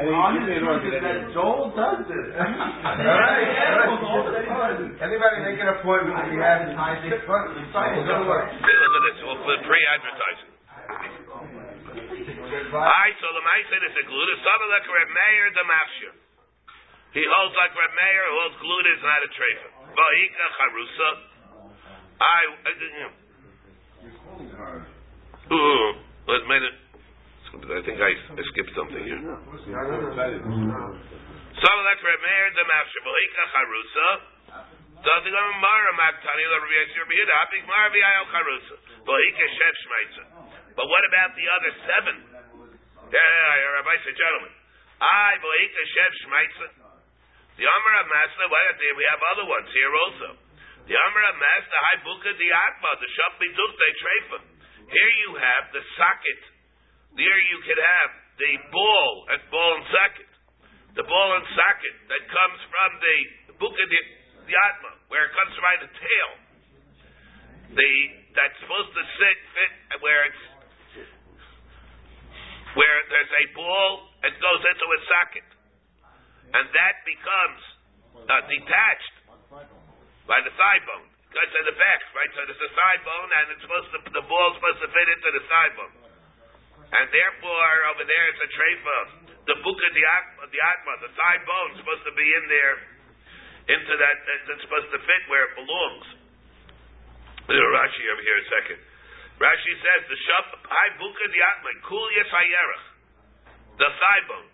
[0.03, 1.31] he gives me an organ anyway.
[1.31, 2.27] Joel does this.
[4.99, 7.07] Anybody make an appointment if you have an ID?
[7.07, 9.23] Hey, look at this.
[9.23, 10.51] For pre-advertising.
[12.67, 14.35] Alright, so the Meiser is a gluta.
[14.43, 16.15] Some of like Reb Meir the Mafshir.
[17.15, 19.69] He holds like Reb Meir, who holds gluta is not a trefa.
[19.95, 21.11] Vahika charusa.
[22.17, 22.71] I, uh,
[24.57, 24.96] I,
[25.53, 25.87] ooh,
[26.27, 26.63] let's made.
[27.57, 29.17] I think I, I skipped something here.
[31.57, 33.01] Some like Reb Meir the Mafshir.
[33.01, 34.09] Vahika charusa.
[35.01, 37.65] Does the Gemara Maktani the Rabbi Yisrael Yehuda?
[37.65, 37.89] Mara
[39.57, 40.25] Shet Shmeitza.
[40.77, 42.17] But what about the other seven?
[43.09, 44.53] Yeah, Rabbi said, gentlemen.
[45.01, 46.69] I Vahika Shet Shmeitza.
[47.57, 50.29] The Amar Master, what we have other ones here also.
[50.85, 53.09] The Amar Master, Hai Buka Di Atma, the
[53.41, 54.39] Bituk De Trefa.
[54.87, 56.41] Here you have the socket.
[57.19, 60.31] There you could have the ball and ball and socket.
[60.95, 63.17] The ball and socket that comes from the
[63.57, 64.01] Buka Di
[64.47, 66.31] the Atma, where it comes by the tail.
[67.75, 67.93] The
[68.39, 70.45] that's supposed to sit fit where it's
[72.79, 75.49] where there's a ball and goes into a socket,
[76.53, 77.63] and that becomes
[78.29, 79.15] uh, detached
[80.29, 81.16] by the thigh bone.
[81.37, 82.33] Goes to the back, right?
[82.33, 85.31] So there's a thigh bone, and it's supposed to the ball's supposed to fit into
[85.37, 85.97] the thigh bone,
[86.97, 88.99] and therefore over there it's a treifa.
[89.45, 92.77] The buka the atma, the atma, the thigh bone supposed to be in there
[93.69, 94.17] into that
[94.49, 96.07] that's supposed to fit where it belongs.
[97.47, 98.81] A Rashi over here a second.
[99.37, 102.33] Rashi says the shaf high buka diatma kul yes
[103.77, 104.49] the thigh bone.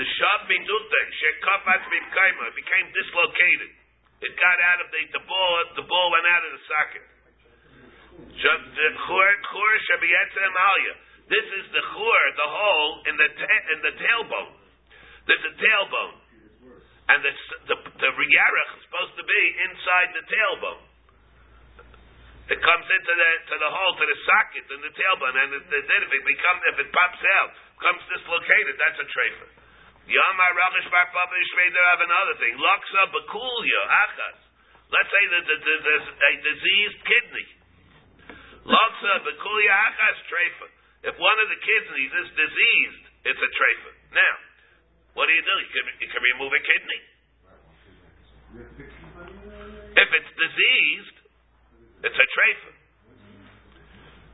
[0.00, 3.77] The shav midute shekafat mipkaima became dislocated.
[4.18, 5.52] It got out of the the ball.
[5.78, 7.06] The ball went out of the socket.
[11.28, 14.52] This is the chur, the hole in the ta- in the tailbone.
[15.28, 16.14] There's a tailbone,
[17.14, 17.32] and the
[17.68, 20.82] the, the yarech is supposed to be inside the tailbone.
[22.48, 25.64] It comes into the to the hole to the socket in the tailbone, and it,
[25.68, 28.74] it, if it becomes if it pops out, becomes dislocated.
[28.80, 29.57] That's a trefer.
[30.08, 32.56] Yamar Ravish Bar Papa Shveder have another thing.
[32.56, 34.40] Laksa Bakulia Achas.
[34.88, 37.48] Let's say that there's a diseased kidney.
[38.64, 40.70] Laksa Bakulia Achas trefer.
[41.12, 43.94] If one of the kidneys is diseased, it's a trefer.
[44.16, 44.34] Now,
[45.12, 45.56] what do you do?
[45.60, 47.02] You can, you can remove a kidney.
[49.92, 51.16] If it's diseased,
[52.08, 52.74] it's a trefer.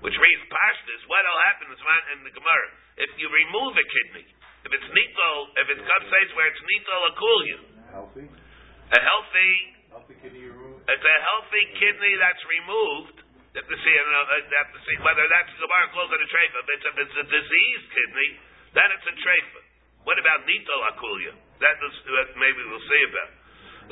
[0.06, 1.82] Which means pashtas, what'll happen is
[2.14, 2.68] in the Gemara.
[3.00, 4.28] If you remove a kidney,
[4.64, 7.58] if it's nitol, if it's says where it's nitol akulya,
[7.92, 8.24] Healthy?
[8.26, 9.52] a healthy,
[9.92, 10.82] Healthy kidney removed?
[10.88, 13.16] it's a healthy kidney that's removed.
[13.54, 16.18] You have to see, you know, you have to see whether that's Gemara close to
[16.18, 16.58] the treifa.
[16.58, 18.30] If it's, if it's a diseased kidney,
[18.74, 19.60] then it's a treifa.
[20.02, 21.32] What about nitol akulya?
[21.62, 23.30] That is, that maybe we'll see about.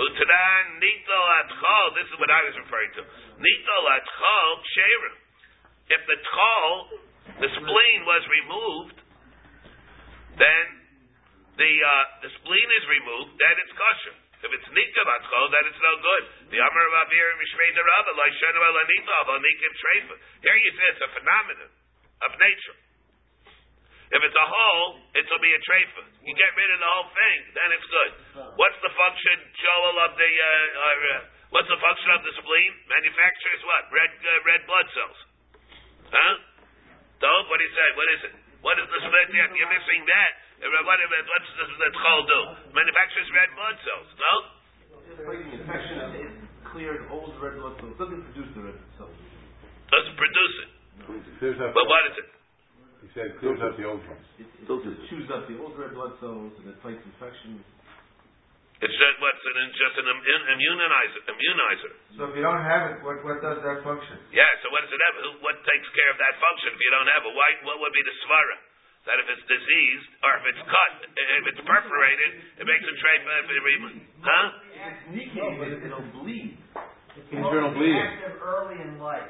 [0.03, 1.87] Utadan nitol atchol.
[1.95, 3.03] This is what I was referring to.
[3.39, 5.15] Nitol atchol ksherim.
[5.95, 6.73] If the tchol,
[7.39, 8.97] the spleen was removed,
[10.39, 10.65] then
[11.59, 14.17] the uh, the spleen is removed, then it's kosher.
[14.43, 16.25] If it's nikah batchol, then it's no good.
[16.51, 20.15] The Amar of Avir Mishrei Derabba, like Shenu El Anita, of Anikim Treifa.
[20.43, 21.71] Here you see it's a phenomenon
[22.27, 22.79] of nature.
[24.13, 26.05] If it's a hole, it'll be a treifa.
[26.21, 28.13] You get rid of the whole thing, then it's good.
[28.61, 32.73] What's the function, Joel, of the uh, uh, what's the function of the spleen?
[32.93, 33.89] Manufactures what?
[33.89, 35.19] Red uh, red blood cells.
[36.13, 36.35] Huh?
[37.25, 37.89] Dove, what you say?
[37.97, 38.35] What is it?
[38.63, 39.29] What is the split?
[39.35, 40.31] Yeah, you're missing that.
[40.63, 42.41] What, what's the, the chol do?
[42.71, 44.09] Manufactures red blood cells.
[44.15, 44.35] No?
[45.03, 46.31] Just like the infection, it
[46.71, 47.93] clears old red blood cells.
[47.93, 49.19] It doesn't produce the red cells.
[49.91, 50.71] Doesn't produce it.
[51.43, 52.29] Clears up, But what is it?
[53.03, 54.23] he said, clears up the old ones.
[54.39, 57.59] It, it, it chews up the old red blood cells and it fights infections.
[58.83, 61.21] It's just what's an just an immunizer.
[61.31, 61.93] Immunizer.
[62.19, 64.19] So if you don't have it, what, what does that function?
[64.35, 64.51] Yeah.
[64.67, 65.15] So what does it have?
[65.23, 67.31] Who, what takes care of that function if you don't have it?
[67.31, 67.51] Why?
[67.63, 68.59] What would be the svara?
[69.07, 73.17] That if it's diseased or if it's cut, if it's perforated, it makes a tray
[73.23, 74.47] for if it re- Huh?
[74.79, 76.55] It's leaking, but it, it'll bleed.
[77.35, 77.99] Internal bleeding.
[77.99, 79.27] active early in life.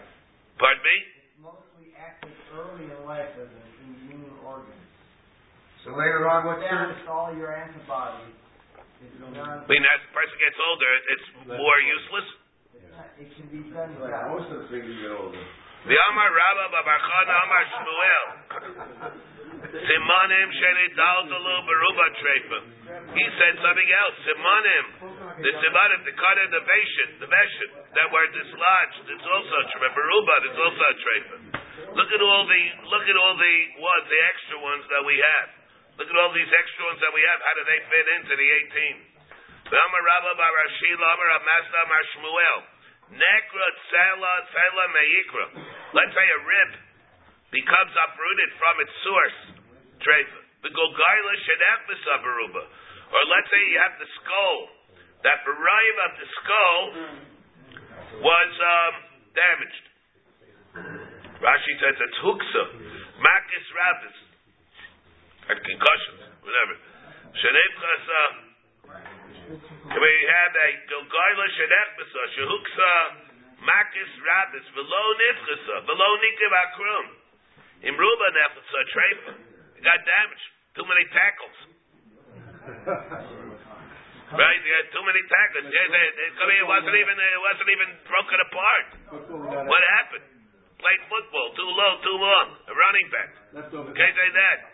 [0.60, 0.96] Pardon me?
[1.24, 4.76] It's mostly active early in life as an immune organ.
[5.84, 8.41] So later on, what's your, all your antibodies.
[9.02, 9.34] It's done.
[9.34, 11.26] I mean, as the person gets older, it's
[11.58, 12.28] more useless.
[13.18, 14.30] It can be done Like without.
[14.34, 15.42] most of the things you get older.
[15.82, 18.26] The Amar Rabba Babarchana Amar Shmuel.
[19.62, 22.58] Simanim shenidaldalu beruba trefa.
[23.14, 24.16] He said something else.
[24.26, 24.84] Simanim.
[25.42, 29.04] The simanim, the cut of the veshet, the veshet that were dislodged.
[29.10, 29.90] It's also a trefa.
[29.90, 31.36] Beruba, it's also a trefa.
[31.98, 35.48] Look at all the look at all the ones, the extra ones that we have.
[36.00, 37.38] Look at all these extra ones that we have.
[37.42, 38.96] How do they fit into the eighteen?
[39.68, 42.60] The Amar Rabba Bar Rashila Amar Amasta Amar Shmuel.
[43.12, 45.46] Nekra tsela tsela meikra.
[45.92, 46.70] Let's say a rib
[47.52, 49.38] becomes uprooted from its source.
[50.00, 50.40] Trefa.
[50.64, 51.80] The gogaila shenech
[52.24, 52.64] beruba.
[53.12, 54.58] Or let's say you have the skull.
[55.22, 56.80] That barayim of the skull
[58.24, 58.94] was um,
[59.36, 59.84] damaged.
[61.38, 62.64] Rashi says it's huksa.
[63.20, 64.31] Makis rabbis.
[65.48, 66.22] Had concussions.
[66.42, 66.74] Whatever.
[67.34, 68.22] Shenech chasa.
[69.92, 72.92] We have a Gilgaila Shenechbasa, Shehuksa,
[73.62, 77.06] Makis Rabbis, Velo Nifchasa, Velo Nikiv Akrum.
[77.82, 79.32] Imruba Nefchasa, Trefa.
[79.82, 80.46] Got damaged.
[80.78, 81.58] Too many tackles.
[84.32, 84.60] Right?
[84.64, 85.68] You had too many tackles.
[85.68, 88.86] Yeah, they, they, I mean, it wasn't even it wasn't even broken apart.
[89.68, 90.24] What happened?
[90.80, 92.46] Played football too low, too long.
[92.64, 93.30] A running back.
[93.92, 94.71] Can't say that.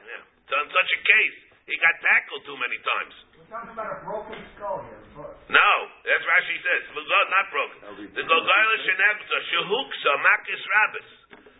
[0.48, 0.56] Yeah.
[0.56, 1.36] So in such a case,
[1.68, 3.14] he got tackled too many times.
[3.36, 5.04] We're talking about a broken skull here.
[5.12, 5.70] But No,
[6.08, 6.82] that's Rashi says.
[6.96, 7.78] Not broken.
[8.16, 11.08] The Gogaila Shenebza, Shehuksa, Makis Rabbis.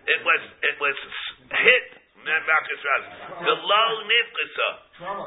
[0.09, 0.97] It was it was
[1.53, 1.87] hit
[2.25, 3.13] Makis Rabbis.
[3.45, 4.71] The low Nifkasa.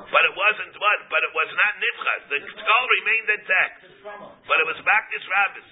[0.09, 0.99] But it wasn't what?
[1.13, 2.21] But it was not Nifchas.
[2.33, 3.77] The skull remained intact.
[4.49, 5.69] But it was Makis Rabbis.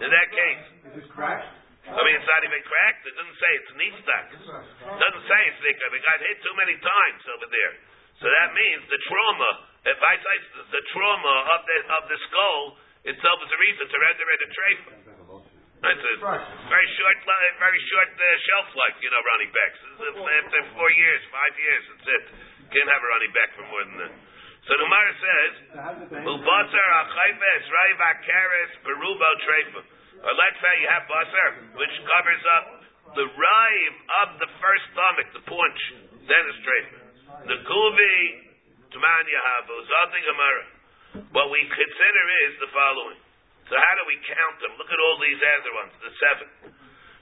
[0.00, 0.64] In that case.
[0.88, 1.52] Is it cracked?
[1.86, 3.02] I mean, it's not even cracked.
[3.06, 4.26] It doesn't say it's nistak.
[4.34, 5.88] It doesn't say it's nikah.
[5.94, 7.74] It got hit too many times over there.
[8.18, 9.50] So that means the trauma,
[9.86, 12.62] if I say the- the trauma of the, of the skull
[13.06, 14.92] itself is a reason to render it a trefa.
[15.86, 16.14] It's a
[16.72, 17.16] very short,
[17.60, 19.20] very short uh, shelf life, you know,
[19.52, 19.78] Beck's.
[19.84, 22.24] It's- it's After four years, five years, that's it.
[22.72, 24.12] Can't have a running back for more than that.
[24.66, 25.52] So the Gemara says,
[26.26, 29.80] Ubasar achayves raiv akaris berubo treifa.
[30.26, 32.66] Or let's say you have basar, which covers up
[33.14, 33.96] the rive
[34.26, 35.80] of the first stomach, the paunch,
[36.26, 36.98] then it's treifa.
[37.46, 38.16] The kuvi
[38.90, 40.64] tman yahavu zati gemara.
[41.30, 43.20] What we consider is the following.
[43.70, 44.74] So how do we count them?
[44.82, 46.48] Look at all these other ones, the seven.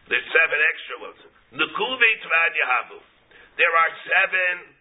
[0.09, 1.21] There's seven extra ones.
[1.61, 2.99] The kuvi tman yahavu.
[3.61, 4.75] There are seven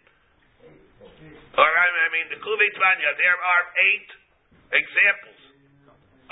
[1.53, 4.09] or I mean, the kuvi tvanya, there are eight
[4.73, 5.41] examples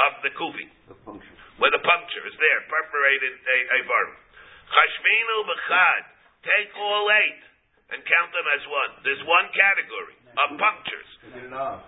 [0.01, 1.40] of the kuvi, The function.
[1.61, 4.11] Where the puncture is there, perforated a, varm.
[4.65, 6.03] Chashminu b'chad,
[6.41, 7.41] take all eight
[7.93, 8.91] and count them as one.
[9.05, 11.09] There's one category of punctures.
[11.21, 11.85] Make it enough.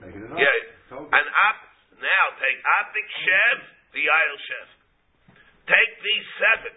[0.00, 0.40] Make it enough.
[0.40, 0.96] Yeah.
[0.96, 1.58] And op,
[2.00, 3.56] now take optic shev,
[3.92, 4.68] the aisle shev.
[5.68, 6.74] Take these seven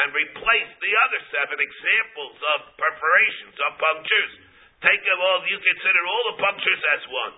[0.00, 4.32] and replace the other seven examples of perforations, of punctures.
[4.80, 7.34] Take them all, you consider all the punctures as one.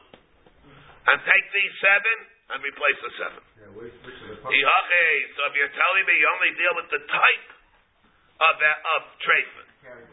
[1.10, 2.16] And take these seven
[2.50, 3.42] and replace the seven.
[4.42, 5.04] Ihache,
[5.38, 7.46] So if you're telling me you only deal with the type
[8.42, 9.68] of, of treifin,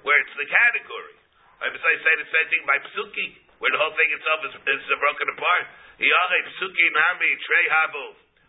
[0.05, 1.17] where it's the category.
[1.59, 3.27] I would say, say the same thing by psuki,
[3.59, 5.65] where the whole thing itself is, is broken apart.
[5.99, 8.05] Psuki nami, trei habu.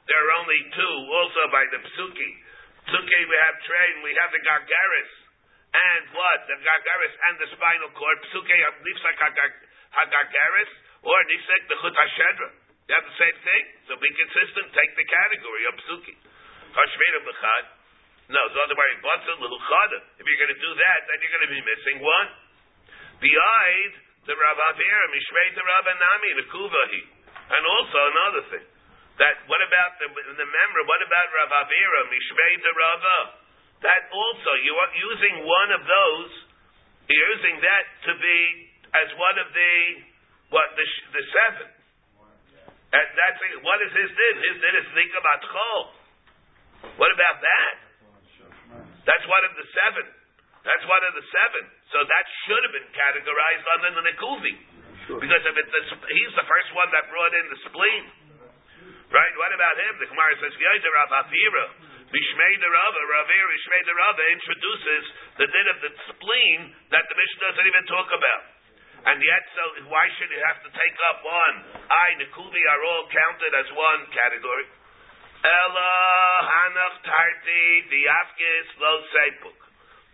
[0.07, 2.31] There are only two, also by the psuki.
[2.87, 5.13] Psuki, we have trei, and we have the gargaris.
[5.71, 6.39] And what?
[6.47, 8.19] The gargaris and the spinal cord.
[8.31, 10.71] Psuki, nifsak hagargaris,
[11.03, 12.49] or nifsak the chut hashedra.
[12.91, 13.65] Have the same thing.
[13.87, 14.67] So be consistent.
[14.75, 16.15] Take the category of psuki.
[16.75, 17.65] Hashmira b'chad.
[18.31, 19.99] No, so other way, l'huchada.
[20.19, 22.29] If you're going to do that, then you're going to be missing one.
[23.19, 23.91] Behind
[24.27, 27.03] the Rav Avira, Mishmei the Rav Anami, the Kuvahi.
[27.51, 28.67] And also another thing.
[29.19, 30.81] That what about the, the member?
[30.87, 33.19] What about Rav Avira, Mishmei the Rava?
[33.83, 36.33] That also you are using one of those.
[37.11, 38.41] You're using that to be
[38.95, 39.75] as one of the
[40.55, 40.87] what the
[41.19, 41.80] the seven.
[42.91, 44.35] And that's what is his din?
[44.51, 45.83] His din is nikabat chol.
[46.99, 47.75] What about that?
[49.07, 50.07] That's one of the seven.
[50.61, 51.65] That's one of the seven.
[51.89, 54.55] So that should have been categorized under the Nikuvi.
[55.19, 58.05] Because if it, the, he's the first one that brought in the spleen.
[59.11, 59.35] Right?
[59.41, 59.93] What about him?
[59.99, 61.67] The Gemara says, Yoider Rav Avira,
[62.15, 65.05] Bishmei the Ravir, Bishmei the introduces
[65.39, 66.61] the din of the spleen
[66.95, 68.43] that the Mishnah doesn't even talk about.
[69.01, 71.57] And yet, so why should it have to take up one?
[71.89, 74.67] I, Nikuvi are all counted as one category.
[75.41, 75.93] Ella,
[76.45, 79.59] Hanach, Tarti, Diafkis, Lo Seipuk.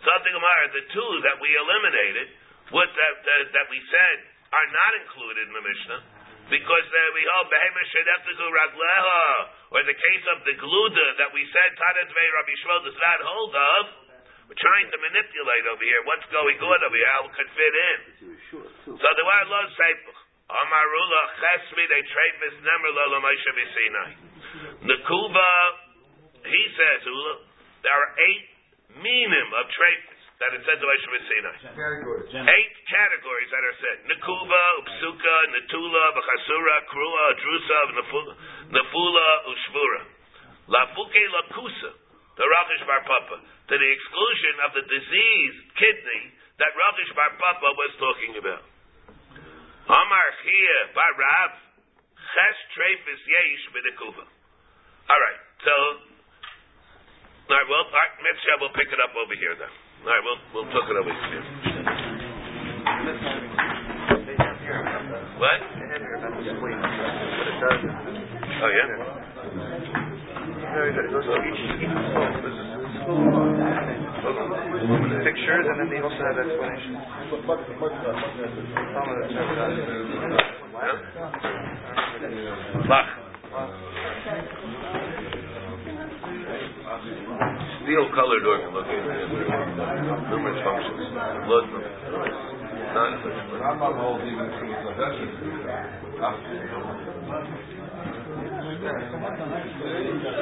[0.06, 2.30] Something Gemara, the two that we eliminated,
[2.70, 4.16] what that, that, that we said
[4.54, 6.00] are not included in the Mishnah,
[6.46, 9.26] because uh, we hold Behemoth Shedeftiku Ragleha,
[9.74, 13.18] or the case of the Gluda that we said Tadat Vei Rabbi Shmuel does not
[13.26, 14.05] hold of.
[14.46, 17.74] We're trying to manipulate over here what's going on over here, how it could fit
[17.74, 17.98] in.
[18.86, 20.18] So the word lo seipach.
[20.46, 24.10] Amarula chesmi they trefis nemer lo lo Moshe b'Sinai.
[24.86, 25.50] Nekuba,
[26.46, 27.02] he says,
[27.82, 28.46] there are eight
[29.02, 31.56] minim of trefis that it said to Moshe b'Sinai.
[32.46, 33.98] Eight categories that are said.
[34.14, 38.34] Nekuba, Upsuka, Netula, B'chasura, Krua, Drusa, Nefu-
[38.70, 40.02] Nefula, Ushvura.
[40.70, 41.90] Lafuke Lakusa,
[42.36, 47.68] the Rachish Bar Papa, to the exclusion of the diseased kidney that Rachish Bar Papa
[47.76, 48.62] was talking about.
[49.88, 51.52] Amar Chia Bar Rav,
[52.16, 54.24] Ches Trefis Yeish B'Nekuba.
[54.26, 55.74] All right, so,
[57.48, 59.72] all right, well, all right, Mitzvah, we'll pick it up over here then.
[60.04, 61.44] All right, we'll, we'll talk it over here.
[65.36, 65.60] What?
[68.56, 68.86] Oh, yeah?
[74.26, 76.98] Pictures and then they also have explanations.
[77.30, 79.30] Some of the
[82.90, 83.06] Lach.
[87.86, 89.30] Steel colored organ located in
[90.26, 91.06] numerous functions.
[91.46, 91.86] Blood from
[92.94, 93.22] not
[93.62, 94.90] Rambam holds even through the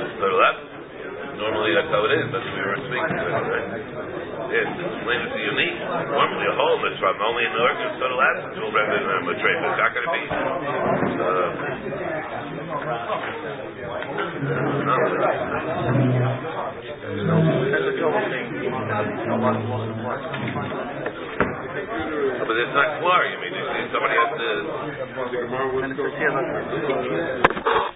[0.09, 0.74] to the left.
[1.35, 2.26] Normally that's how it is.
[2.30, 3.66] That's what we were speaking about, right?
[4.55, 5.74] Yeah, explain it to you neat.
[5.82, 9.03] Normally a hole is from only in the organ, so the left is all rather
[9.03, 10.22] than a tray, but it's not going to be.
[10.30, 11.51] Uh,
[14.85, 14.95] no.
[22.45, 23.22] But it's not clear.
[23.24, 23.55] I mean,
[23.91, 24.30] somebody has
[27.91, 27.94] to.